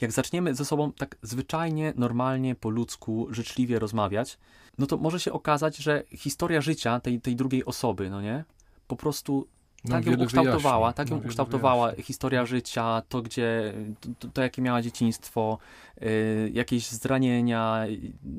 jak 0.00 0.12
zaczniemy 0.12 0.54
ze 0.54 0.64
sobą 0.64 0.92
tak 0.92 1.16
zwyczajnie, 1.22 1.92
normalnie, 1.96 2.54
po 2.54 2.70
ludzku, 2.70 3.26
życzliwie 3.30 3.78
rozmawiać, 3.78 4.38
no 4.78 4.86
to 4.86 4.96
może 4.96 5.20
się 5.20 5.32
okazać, 5.32 5.76
że 5.76 6.02
historia 6.10 6.60
życia 6.60 7.00
tej, 7.00 7.20
tej 7.20 7.36
drugiej 7.36 7.64
osoby, 7.64 8.10
no 8.10 8.22
nie? 8.22 8.44
Po 8.86 8.96
prostu 8.96 9.46
no, 9.84 9.90
tak 9.90 10.06
ją 10.06 10.18
ukształtowała, 10.18 10.78
wyjaśni. 10.78 10.96
tak 10.96 11.10
ją 11.10 11.16
no, 11.16 11.22
ukształtowała 11.26 11.86
wyjaśni. 11.86 12.04
historia 12.04 12.46
życia, 12.46 13.02
to 13.08 13.22
gdzie, 13.22 13.74
to, 14.18 14.28
to 14.28 14.42
jakie 14.42 14.62
miała 14.62 14.82
dzieciństwo, 14.82 15.58
y, 16.02 16.50
jakieś 16.54 16.88
zranienia, 16.88 17.86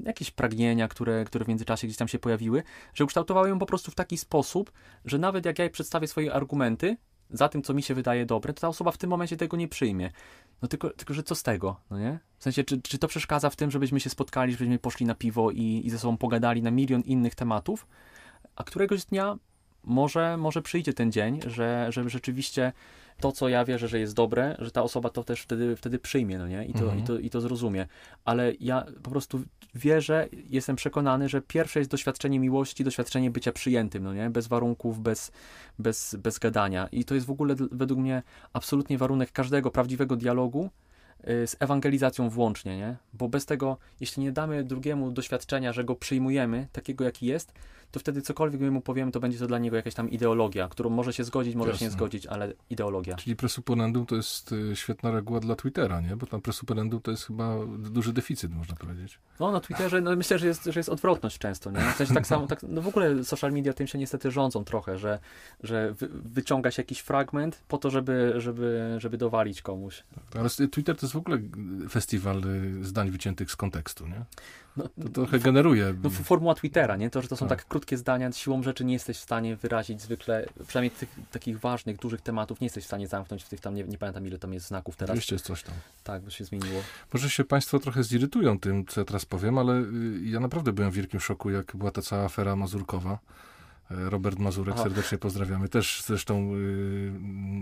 jakieś 0.05 0.31
pragnienia, 0.31 0.87
które, 0.87 1.25
które 1.25 1.45
w 1.45 1.47
międzyczasie 1.47 1.87
gdzieś 1.87 1.97
tam 1.97 2.07
się 2.07 2.19
pojawiły, 2.19 2.63
że 2.93 3.03
ukształtowała 3.03 3.47
ją 3.47 3.59
po 3.59 3.65
prostu 3.65 3.91
w 3.91 3.95
taki 3.95 4.17
sposób, 4.17 4.71
że 5.05 5.17
nawet 5.17 5.45
jak 5.45 5.59
ja 5.59 5.65
jej 5.65 5.71
przedstawię 5.71 6.07
swoje 6.07 6.33
argumenty 6.33 6.97
za 7.29 7.49
tym, 7.49 7.61
co 7.61 7.73
mi 7.73 7.83
się 7.83 7.93
wydaje 7.93 8.25
dobre, 8.25 8.53
to 8.53 8.61
ta 8.61 8.67
osoba 8.67 8.91
w 8.91 8.97
tym 8.97 9.09
momencie 9.09 9.37
tego 9.37 9.57
nie 9.57 9.67
przyjmie. 9.67 10.11
No 10.61 10.67
tylko, 10.67 10.89
tylko 10.89 11.13
że 11.13 11.23
co 11.23 11.35
z 11.35 11.43
tego, 11.43 11.79
no 11.89 11.99
nie? 11.99 12.19
W 12.37 12.43
sensie, 12.43 12.63
czy, 12.63 12.81
czy 12.81 12.97
to 12.97 13.07
przeszkadza 13.07 13.49
w 13.49 13.55
tym, 13.55 13.71
żebyśmy 13.71 13.99
się 13.99 14.09
spotkali, 14.09 14.51
żebyśmy 14.51 14.79
poszli 14.79 15.05
na 15.05 15.15
piwo 15.15 15.51
i, 15.51 15.81
i 15.85 15.89
ze 15.89 15.99
sobą 15.99 16.17
pogadali 16.17 16.61
na 16.61 16.71
milion 16.71 17.01
innych 17.01 17.35
tematów, 17.35 17.87
a 18.55 18.63
któregoś 18.63 19.05
dnia 19.05 19.37
może, 19.83 20.37
może 20.37 20.61
przyjdzie 20.61 20.93
ten 20.93 21.11
dzień, 21.11 21.39
że, 21.47 21.87
że 21.89 22.09
rzeczywiście 22.09 22.73
to, 23.19 23.31
co 23.31 23.49
ja 23.49 23.65
wierzę, 23.65 23.87
że 23.87 23.99
jest 23.99 24.15
dobre, 24.15 24.55
że 24.59 24.71
ta 24.71 24.83
osoba 24.83 25.09
to 25.09 25.23
też 25.23 25.41
wtedy, 25.41 25.75
wtedy 25.75 25.99
przyjmie, 25.99 26.37
no 26.37 26.47
nie? 26.47 26.65
I 26.65 26.73
to, 26.73 26.79
mhm. 26.79 26.99
i, 26.99 27.03
to, 27.03 27.19
I 27.19 27.29
to 27.29 27.41
zrozumie. 27.41 27.87
Ale 28.25 28.53
ja 28.59 28.85
po 29.03 29.11
prostu 29.11 29.41
wierzę, 29.75 30.27
jestem 30.49 30.75
przekonany, 30.75 31.29
że 31.29 31.41
pierwsze 31.41 31.79
jest 31.79 31.91
doświadczenie 31.91 32.39
miłości, 32.39 32.83
doświadczenie 32.83 33.31
bycia 33.31 33.51
przyjętym, 33.51 34.03
no 34.03 34.13
nie? 34.13 34.29
Bez 34.29 34.47
warunków, 34.47 34.99
bez, 34.99 35.31
bez, 35.79 36.15
bez 36.15 36.39
gadania. 36.39 36.87
I 36.91 37.05
to 37.05 37.15
jest 37.15 37.27
w 37.27 37.31
ogóle 37.31 37.55
według 37.71 37.99
mnie 37.99 38.23
absolutnie 38.53 38.97
warunek 38.97 39.31
każdego 39.31 39.71
prawdziwego 39.71 40.15
dialogu, 40.15 40.69
z 41.23 41.55
ewangelizacją 41.59 42.29
włącznie, 42.29 42.77
nie? 42.77 42.95
Bo 43.13 43.29
bez 43.29 43.45
tego, 43.45 43.77
jeśli 43.99 44.23
nie 44.23 44.31
damy 44.31 44.63
drugiemu 44.63 45.11
doświadczenia, 45.11 45.73
że 45.73 45.83
go 45.83 45.95
przyjmujemy 45.95 46.67
takiego, 46.71 47.03
jaki 47.03 47.25
jest, 47.25 47.53
to 47.91 47.99
wtedy 47.99 48.21
cokolwiek 48.21 48.61
my 48.61 48.71
mu 48.71 48.81
powiemy, 48.81 49.11
to 49.11 49.19
będzie 49.19 49.39
to 49.39 49.47
dla 49.47 49.59
niego 49.59 49.75
jakaś 49.75 49.93
tam 49.93 50.09
ideologia, 50.09 50.67
którą 50.67 50.89
może 50.89 51.13
się 51.13 51.23
zgodzić, 51.23 51.55
może 51.55 51.71
Jasne. 51.71 51.79
się 51.79 51.85
nie 51.85 51.91
zgodzić, 51.91 52.27
ale 52.27 52.53
ideologia. 52.69 53.15
Czyli 53.15 53.35
presuponendum 53.35 54.05
to 54.05 54.15
jest 54.15 54.51
y, 54.51 54.75
świetna 54.75 55.11
reguła 55.11 55.39
dla 55.39 55.55
Twittera, 55.55 56.01
nie? 56.01 56.15
Bo 56.15 56.25
tam 56.25 56.41
presuponendum 56.41 57.01
to 57.01 57.11
jest 57.11 57.25
chyba 57.25 57.55
duży 57.77 58.13
deficyt, 58.13 58.51
można 58.53 58.75
powiedzieć. 58.75 59.19
No, 59.39 59.51
na 59.51 59.59
Twitterze 59.59 60.01
no, 60.01 60.15
myślę, 60.15 60.39
że 60.39 60.47
jest, 60.47 60.65
że 60.65 60.79
jest 60.79 60.89
odwrotność 60.89 61.37
często, 61.37 61.71
nie? 61.71 61.79
W 61.79 61.95
sensie 61.95 62.13
tak 62.13 62.27
samo, 62.27 62.47
tak, 62.47 62.63
no 62.63 62.81
w 62.81 62.87
ogóle 62.87 63.23
social 63.23 63.51
media 63.51 63.73
tym 63.73 63.87
się 63.87 63.97
niestety 63.97 64.31
rządzą 64.31 64.63
trochę, 64.63 64.97
że, 64.97 65.19
że 65.63 65.93
wy, 65.93 66.09
wyciąga 66.11 66.71
się 66.71 66.81
jakiś 66.81 66.99
fragment 66.99 67.63
po 67.67 67.77
to, 67.77 67.89
żeby, 67.89 68.33
żeby, 68.37 68.95
żeby 68.97 69.17
dowalić 69.17 69.61
komuś. 69.61 70.03
Tak, 70.15 70.41
ale 70.41 70.49
Twitter 70.49 70.97
to 70.97 71.07
jest 71.09 71.13
w 71.13 71.17
ogóle 71.17 71.39
festiwal 71.89 72.43
y, 72.45 72.85
zdań 72.85 73.11
wyciętych 73.11 73.51
z 73.51 73.55
kontekstu, 73.55 74.07
nie? 74.07 74.25
No, 74.77 74.89
to 75.03 75.09
trochę 75.09 75.39
generuje. 75.39 75.93
No, 76.03 76.09
formuła 76.09 76.55
Twittera, 76.55 76.95
nie? 76.95 77.09
To, 77.09 77.21
że 77.21 77.27
to 77.27 77.35
są 77.35 77.47
tak. 77.47 77.59
tak 77.59 77.67
krótkie 77.67 77.97
zdania, 77.97 78.31
siłą 78.31 78.63
rzeczy 78.63 78.85
nie 78.85 78.93
jesteś 78.93 79.17
w 79.17 79.21
stanie 79.21 79.55
wyrazić 79.55 80.01
zwykle, 80.01 80.45
przynajmniej 80.67 80.91
tych 80.91 81.09
takich 81.31 81.59
ważnych, 81.59 81.97
dużych 81.97 82.21
tematów, 82.21 82.61
nie 82.61 82.65
jesteś 82.65 82.83
w 82.83 82.87
stanie 82.87 83.07
zamknąć 83.07 83.43
w 83.43 83.49
tych 83.49 83.59
tam, 83.59 83.75
nie, 83.75 83.83
nie 83.83 83.97
pamiętam 83.97 84.27
ile 84.27 84.37
tam 84.37 84.53
jest 84.53 84.67
znaków 84.67 84.95
teraz. 84.95 85.11
Oczywiście 85.11 85.35
jest 85.35 85.45
coś 85.45 85.63
tam. 85.63 85.75
Tak, 86.03 86.21
by 86.21 86.31
się 86.31 86.45
zmieniło. 86.45 86.81
Może 87.13 87.29
się 87.29 87.43
Państwo 87.43 87.79
trochę 87.79 88.03
zirytują 88.03 88.59
tym, 88.59 88.85
co 88.85 89.01
ja 89.01 89.05
teraz 89.05 89.25
powiem, 89.25 89.57
ale 89.57 89.73
y, 89.73 90.19
ja 90.23 90.39
naprawdę 90.39 90.73
byłem 90.73 90.91
w 90.91 90.95
wielkim 90.95 91.19
szoku, 91.19 91.49
jak 91.49 91.75
była 91.75 91.91
ta 91.91 92.01
cała 92.01 92.25
afera 92.25 92.55
mazurkowa. 92.55 93.19
Robert 93.89 94.39
Mazurek, 94.39 94.75
Aha. 94.75 94.83
serdecznie 94.83 95.17
pozdrawiamy. 95.17 95.69
Też 95.69 96.03
zresztą 96.05 96.55
y, 96.55 97.11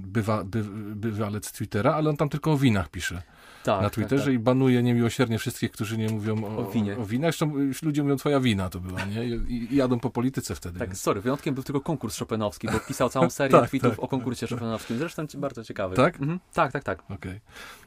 bywa, 0.02 0.44
by, 0.44 0.64
bywalec 0.96 1.52
Twittera, 1.52 1.94
ale 1.94 2.10
on 2.10 2.18
tam 2.18 2.30
tylko 2.30 2.52
o 2.52 2.58
winach 2.58 2.90
pisze 2.90 3.22
tak, 3.64 3.82
na 3.82 3.90
tak, 3.90 3.94
Twitterze 3.94 4.24
tak, 4.24 4.34
tak. 4.34 4.34
i 4.34 4.40
banuje 4.40 4.84
niemiłosiernie 4.84 5.40
wszystkich, 5.40 5.72
którzy 5.72 5.98
nie 5.98 6.10
mówią 6.10 6.44
o, 6.44 6.58
o 6.58 6.72
winie. 6.72 6.98
O, 6.98 7.06
winach. 7.06 7.32
Zresztą 7.32 7.54
ludzie 7.84 8.04
mówią, 8.04 8.16
twoja 8.16 8.40
wina 8.40 8.70
to 8.70 8.80
była, 8.80 9.06
nie? 9.06 9.26
I, 9.26 9.74
i 9.74 9.76
jadą 9.76 10.00
po 10.00 10.10
polityce 10.10 10.56
wtedy. 10.56 10.80
Tak, 10.80 10.98
sorry, 10.98 11.22
wyjątkiem 11.22 11.56
był 11.56 11.64
tylko 11.64 11.82
konkurs 11.82 12.20
Chopinowski, 12.20 12.68
bo 12.68 12.80
pisał 12.80 13.10
całą 13.10 13.30
serię 13.40 13.60
tak, 13.60 13.70
tweetów 13.70 13.90
tak. 13.90 14.04
o 14.04 14.08
konkursie 14.08 14.48
Chopinowskim. 14.48 14.98
Zresztą 14.98 15.26
bardzo 15.36 15.64
ciekawy. 15.64 15.96
Tak? 15.96 16.22
Mhm. 16.22 16.40
Tak, 16.54 16.72
tak, 16.72 16.84
tak. 16.84 17.04
Okay. 17.10 17.40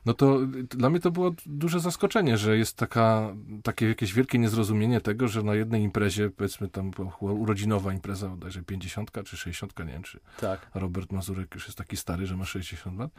No 0.07 0.15
to 0.15 0.39
dla 0.71 0.91
mnie 0.91 1.01
to 1.01 1.11
było 1.11 1.35
duże 1.47 1.81
zaskoczenie, 1.81 2.39
że 2.39 2.57
jest 2.57 2.77
taka, 2.77 3.35
takie 3.63 3.89
jakieś 3.89 4.15
wielkie 4.15 4.39
niezrozumienie 4.39 5.01
tego, 5.01 5.29
że 5.29 5.43
na 5.43 5.55
jednej 5.55 5.83
imprezie, 5.83 6.31
powiedzmy 6.31 6.69
tam 6.69 6.91
urodzinowa 7.21 7.93
impreza, 7.93 8.30
bodajże 8.31 8.63
50 8.63 9.11
czy 9.25 9.37
60, 9.37 9.79
nie 9.79 9.85
wiem, 9.85 10.03
czy 10.03 10.21
tak. 10.41 10.71
Robert 10.75 11.13
Mazurek 11.13 11.55
już 11.55 11.67
jest 11.67 11.79
taki 11.79 11.97
stary, 11.97 12.27
że 12.27 12.37
ma 12.37 12.45
60 12.45 12.99
lat. 12.99 13.11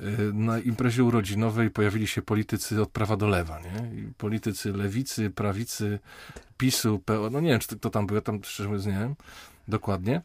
Y, 0.00 0.32
na 0.32 0.58
imprezie 0.58 1.04
urodzinowej 1.04 1.70
pojawili 1.70 2.06
się 2.06 2.22
politycy 2.22 2.82
od 2.82 2.90
prawa 2.90 3.16
do 3.16 3.26
lewa, 3.26 3.60
nie? 3.60 4.02
I 4.02 4.12
politycy 4.18 4.72
lewicy, 4.72 5.30
prawicy, 5.30 5.98
PiSu, 6.58 6.98
PO, 6.98 7.30
no 7.30 7.40
nie 7.40 7.50
wiem, 7.50 7.60
czy 7.60 7.78
to 7.78 7.90
tam 7.90 8.06
było, 8.06 8.16
ja 8.16 8.22
tam 8.22 8.44
szczerze 8.44 8.68
mówiąc 8.68 8.86
nie 8.86 8.92
wiem 8.92 9.14
dokładnie, 9.68 10.22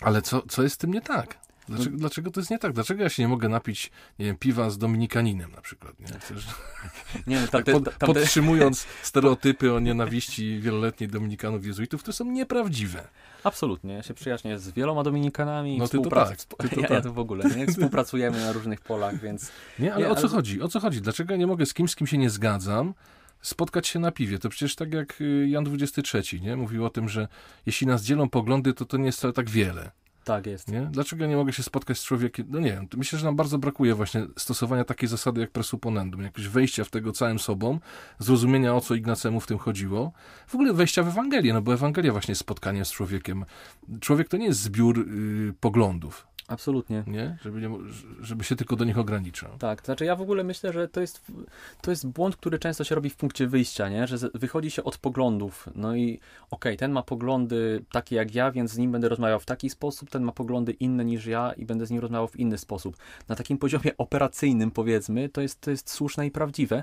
ale 0.00 0.22
co, 0.22 0.42
co 0.48 0.62
jest 0.62 0.74
z 0.74 0.78
tym 0.78 0.92
nie 0.92 1.00
tak? 1.00 1.38
Dlaczego, 1.68 1.90
no. 1.90 1.98
dlaczego 1.98 2.30
to 2.30 2.40
jest 2.40 2.50
nie 2.50 2.58
tak? 2.58 2.72
Dlaczego 2.72 3.02
ja 3.02 3.08
się 3.08 3.22
nie 3.22 3.28
mogę 3.28 3.48
napić, 3.48 3.90
nie 4.18 4.26
wiem, 4.26 4.36
piwa 4.36 4.70
z 4.70 4.78
dominikaninem 4.78 5.52
na 5.52 5.60
przykład? 5.60 6.00
Nie? 6.00 6.06
Przecież, 6.06 6.46
nie 7.26 7.40
no, 7.40 7.46
tak 7.48 7.64
pod, 7.64 7.88
podtrzymując 7.94 8.86
stereotypy 9.02 9.74
o 9.74 9.80
nienawiści 9.80 10.60
wieloletniej 10.60 11.08
dominikanów 11.08 11.66
jezuitów, 11.66 12.00
które 12.00 12.12
są 12.12 12.24
nieprawdziwe. 12.24 13.08
Absolutnie. 13.44 13.94
Ja 13.94 14.02
się 14.02 14.14
przyjaźnię 14.14 14.58
z 14.58 14.70
wieloma 14.70 15.02
dominikanami. 15.02 15.78
No 15.78 15.88
ty 15.88 16.00
to 16.00 16.10
tak. 16.10 16.36
Ty 16.36 16.68
to 16.68 16.80
ja, 16.80 16.88
tak. 16.88 16.90
ja 16.90 17.00
to 17.00 17.12
w 17.12 17.18
ogóle. 17.18 17.44
Nie? 17.56 17.66
Współpracujemy 17.66 18.40
na 18.40 18.52
różnych 18.52 18.80
polach, 18.80 19.20
więc... 19.20 19.52
Nie, 19.78 19.94
ale 19.94 20.06
nie, 20.06 20.12
o 20.12 20.14
co 20.14 20.20
ale... 20.20 20.28
chodzi? 20.28 20.62
O 20.62 20.68
co 20.68 20.80
chodzi? 20.80 21.00
Dlaczego 21.00 21.32
ja 21.32 21.38
nie 21.38 21.46
mogę 21.46 21.66
z 21.66 21.74
kimś, 21.74 21.90
z 21.90 21.96
kim 21.96 22.06
się 22.06 22.18
nie 22.18 22.30
zgadzam, 22.30 22.94
spotkać 23.40 23.86
się 23.86 23.98
na 23.98 24.12
piwie. 24.12 24.38
To 24.38 24.48
przecież 24.48 24.74
tak 24.74 24.92
jak 24.94 25.20
y, 25.20 25.48
Jan 25.48 25.64
XXIII 25.82 26.40
nie? 26.42 26.56
mówił 26.56 26.84
o 26.84 26.90
tym, 26.90 27.08
że 27.08 27.28
jeśli 27.66 27.86
nas 27.86 28.02
dzielą 28.02 28.28
poglądy, 28.28 28.74
to 28.74 28.84
to 28.84 28.96
nie 28.96 29.06
jest 29.06 29.18
wcale 29.18 29.32
tak 29.32 29.50
wiele. 29.50 29.90
Tak 30.24 30.46
jest. 30.46 30.68
Nie? 30.68 30.80
Dlaczego 30.80 31.26
nie 31.26 31.36
mogę 31.36 31.52
się 31.52 31.62
spotkać 31.62 31.98
z 31.98 32.04
człowiekiem? 32.04 32.46
No 32.50 32.60
nie 32.60 32.72
wiem, 32.72 32.88
myślę, 32.96 33.18
że 33.18 33.24
nam 33.24 33.36
bardzo 33.36 33.58
brakuje 33.58 33.94
właśnie 33.94 34.26
stosowania 34.38 34.84
takiej 34.84 35.08
zasady 35.08 35.40
jak 35.40 35.50
presuponendum, 35.50 36.22
jakiegoś 36.22 36.48
wejścia 36.48 36.84
w 36.84 36.90
tego 36.90 37.12
całym 37.12 37.38
sobą, 37.38 37.78
zrozumienia 38.18 38.74
o 38.74 38.80
co 38.80 38.94
Ignacemu 38.94 39.40
w 39.40 39.46
tym 39.46 39.58
chodziło. 39.58 40.12
W 40.46 40.54
ogóle 40.54 40.72
wejścia 40.72 41.02
w 41.02 41.08
Ewangelię, 41.08 41.52
no 41.52 41.62
bo 41.62 41.74
Ewangelia 41.74 42.12
właśnie 42.12 42.32
jest 42.32 42.40
spotkaniem 42.40 42.84
z 42.84 42.92
człowiekiem. 42.92 43.44
Człowiek 44.00 44.28
to 44.28 44.36
nie 44.36 44.46
jest 44.46 44.60
zbiór 44.60 44.98
y, 44.98 45.54
poglądów. 45.60 46.33
Absolutnie. 46.48 47.04
Nie? 47.06 47.38
Żeby, 47.42 47.60
nie, 47.60 47.70
żeby 48.20 48.44
się 48.44 48.56
tylko 48.56 48.76
do 48.76 48.84
nich 48.84 48.98
ograniczał. 48.98 49.50
Tak, 49.58 49.80
to 49.82 49.86
znaczy 49.86 50.04
ja 50.04 50.16
w 50.16 50.20
ogóle 50.20 50.44
myślę, 50.44 50.72
że 50.72 50.88
to 50.88 51.00
jest, 51.00 51.22
to 51.80 51.90
jest 51.90 52.08
błąd, 52.08 52.36
który 52.36 52.58
często 52.58 52.84
się 52.84 52.94
robi 52.94 53.10
w 53.10 53.16
punkcie 53.16 53.46
wyjścia, 53.46 53.88
nie? 53.88 54.06
że 54.06 54.16
wychodzi 54.34 54.70
się 54.70 54.84
od 54.84 54.98
poglądów. 54.98 55.68
No 55.74 55.96
i 55.96 56.14
okej, 56.14 56.20
okay, 56.50 56.76
ten 56.76 56.92
ma 56.92 57.02
poglądy 57.02 57.84
takie 57.92 58.16
jak 58.16 58.34
ja, 58.34 58.52
więc 58.52 58.70
z 58.70 58.78
nim 58.78 58.92
będę 58.92 59.08
rozmawiał 59.08 59.40
w 59.40 59.44
taki 59.44 59.70
sposób, 59.70 60.10
ten 60.10 60.22
ma 60.22 60.32
poglądy 60.32 60.72
inne 60.72 61.04
niż 61.04 61.26
ja 61.26 61.52
i 61.52 61.66
będę 61.66 61.86
z 61.86 61.90
nim 61.90 62.00
rozmawiał 62.00 62.28
w 62.28 62.36
inny 62.36 62.58
sposób. 62.58 62.96
Na 63.28 63.36
takim 63.36 63.58
poziomie 63.58 63.96
operacyjnym, 63.98 64.70
powiedzmy, 64.70 65.28
to 65.28 65.40
jest, 65.40 65.60
to 65.60 65.70
jest 65.70 65.90
słuszne 65.90 66.26
i 66.26 66.30
prawdziwe, 66.30 66.82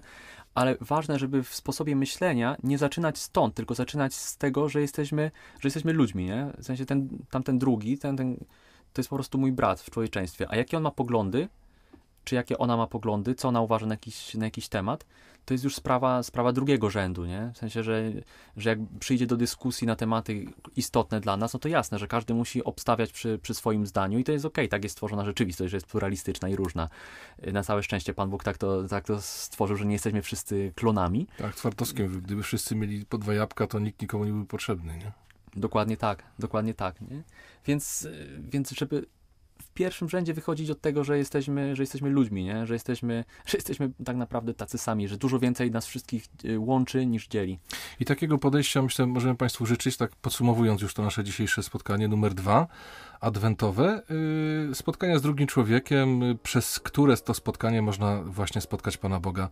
ale 0.55 0.75
ważne, 0.81 1.19
żeby 1.19 1.43
w 1.43 1.55
sposobie 1.55 1.95
myślenia 1.95 2.57
nie 2.63 2.77
zaczynać 2.77 3.17
stąd, 3.17 3.55
tylko 3.55 3.75
zaczynać 3.75 4.13
z 4.13 4.37
tego, 4.37 4.69
że 4.69 4.81
jesteśmy, 4.81 5.31
że 5.59 5.67
jesteśmy 5.67 5.93
ludźmi, 5.93 6.25
nie? 6.25 6.47
W 6.57 6.65
sensie 6.65 6.85
ten, 6.85 7.09
tamten 7.29 7.59
drugi, 7.59 7.97
ten, 7.97 8.17
ten 8.17 8.37
to 8.93 8.99
jest 9.01 9.09
po 9.09 9.15
prostu 9.15 9.37
mój 9.37 9.51
brat 9.51 9.81
w 9.81 9.89
człowieczeństwie. 9.89 10.45
A 10.49 10.55
jakie 10.55 10.77
on 10.77 10.83
ma 10.83 10.91
poglądy, 10.91 11.47
czy 12.23 12.35
jakie 12.35 12.57
ona 12.57 12.77
ma 12.77 12.87
poglądy, 12.87 13.35
co 13.35 13.47
ona 13.47 13.61
uważa 13.61 13.85
na 13.85 13.93
jakiś, 13.93 14.33
na 14.35 14.45
jakiś 14.45 14.67
temat, 14.67 15.05
to 15.45 15.53
jest 15.53 15.63
już 15.63 15.75
sprawa, 15.75 16.23
sprawa 16.23 16.51
drugiego 16.51 16.89
rzędu, 16.89 17.25
nie? 17.25 17.51
W 17.53 17.57
sensie, 17.57 17.83
że, 17.83 18.11
że 18.57 18.69
jak 18.69 18.79
przyjdzie 18.99 19.27
do 19.27 19.37
dyskusji 19.37 19.87
na 19.87 19.95
tematy 19.95 20.45
istotne 20.75 21.19
dla 21.19 21.37
nas, 21.37 21.53
no 21.53 21.59
to 21.59 21.69
jasne, 21.69 21.99
że 21.99 22.07
każdy 22.07 22.33
musi 22.33 22.63
obstawiać 22.63 23.11
przy, 23.11 23.39
przy 23.41 23.53
swoim 23.53 23.85
zdaniu 23.85 24.19
i 24.19 24.23
to 24.23 24.31
jest 24.31 24.45
okej, 24.45 24.65
okay. 24.65 24.69
tak 24.69 24.83
jest 24.83 24.93
stworzona 24.93 25.25
rzeczywistość, 25.25 25.71
że 25.71 25.77
jest 25.77 25.87
pluralistyczna 25.87 26.49
i 26.49 26.55
różna. 26.55 26.89
Na 27.53 27.63
całe 27.63 27.83
szczęście 27.83 28.13
Pan 28.13 28.29
Bóg 28.29 28.43
tak 28.43 28.57
to, 28.57 28.83
tak 28.83 29.05
to 29.05 29.21
stworzył, 29.21 29.77
że 29.77 29.85
nie 29.85 29.93
jesteśmy 29.93 30.21
wszyscy 30.21 30.71
klonami. 30.75 31.27
Tak, 31.37 31.55
Twardowskim, 31.55 32.21
gdyby 32.21 32.43
wszyscy 32.43 32.75
mieli 32.75 33.05
po 33.05 33.17
dwa 33.17 33.33
jabłka, 33.33 33.67
to 33.67 33.79
nikt 33.79 34.01
nikomu 34.01 34.25
nie 34.25 34.31
był 34.31 34.45
potrzebny, 34.45 34.97
nie? 34.97 35.11
Dokładnie 35.55 35.97
tak, 35.97 36.23
dokładnie 36.39 36.73
tak. 36.73 37.01
Nie? 37.01 37.23
Więc, 37.65 38.07
więc 38.51 38.71
żeby 38.71 39.05
w 39.61 39.73
pierwszym 39.73 40.09
rzędzie 40.09 40.33
wychodzić 40.33 40.69
od 40.69 40.81
tego, 40.81 41.03
że 41.03 41.17
jesteśmy, 41.17 41.75
że 41.75 41.83
jesteśmy 41.83 42.09
ludźmi, 42.09 42.43
nie? 42.43 42.67
Że, 42.67 42.73
jesteśmy, 42.73 43.23
że 43.45 43.57
jesteśmy 43.57 43.91
tak 44.05 44.17
naprawdę 44.17 44.53
tacy 44.53 44.77
sami, 44.77 45.07
że 45.07 45.17
dużo 45.17 45.39
więcej 45.39 45.71
nas 45.71 45.85
wszystkich 45.85 46.25
y, 46.45 46.59
łączy 46.59 47.05
niż 47.05 47.27
dzieli. 47.27 47.59
I 47.99 48.05
takiego 48.05 48.37
podejścia 48.37 48.81
myślę 48.81 49.05
możemy 49.05 49.35
Państwu 49.35 49.65
życzyć, 49.65 49.97
tak 49.97 50.15
podsumowując 50.15 50.81
już 50.81 50.93
to 50.93 51.03
nasze 51.03 51.23
dzisiejsze 51.23 51.63
spotkanie 51.63 52.07
numer 52.07 52.33
dwa, 52.33 52.67
adwentowe. 53.21 54.01
Yy, 54.69 54.75
spotkania 54.75 55.19
z 55.19 55.21
drugim 55.21 55.47
człowiekiem, 55.47 56.23
y, 56.23 56.37
przez 56.43 56.79
które 56.79 57.17
to 57.17 57.33
spotkanie 57.33 57.81
można 57.81 58.23
właśnie 58.23 58.61
spotkać 58.61 58.97
Pana 58.97 59.19
Boga 59.19 59.49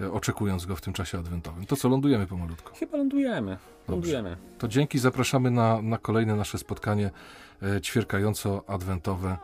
E, 0.00 0.12
oczekując 0.12 0.66
go 0.66 0.76
w 0.76 0.80
tym 0.80 0.92
czasie 0.92 1.18
adwentowym. 1.18 1.66
To 1.66 1.76
co, 1.76 1.88
lądujemy 1.88 2.26
pomalutko? 2.26 2.74
Chyba 2.74 2.98
lądujemy. 2.98 3.56
Lądujemy. 3.88 4.36
To 4.58 4.68
dzięki, 4.68 4.98
zapraszamy 4.98 5.50
na, 5.50 5.82
na 5.82 5.98
kolejne 5.98 6.36
nasze 6.36 6.58
spotkanie 6.58 7.10
e, 7.62 7.80
ćwierkająco 7.80 8.64
adwentowe. 8.66 9.36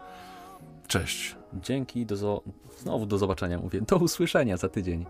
Cześć. 0.86 1.36
Dzięki, 1.54 2.06
do 2.06 2.42
znowu 2.78 3.06
do 3.06 3.18
zobaczenia, 3.18 3.58
mówię, 3.58 3.80
do 3.80 3.96
usłyszenia 3.96 4.56
za 4.56 4.68
tydzień. 4.68 5.06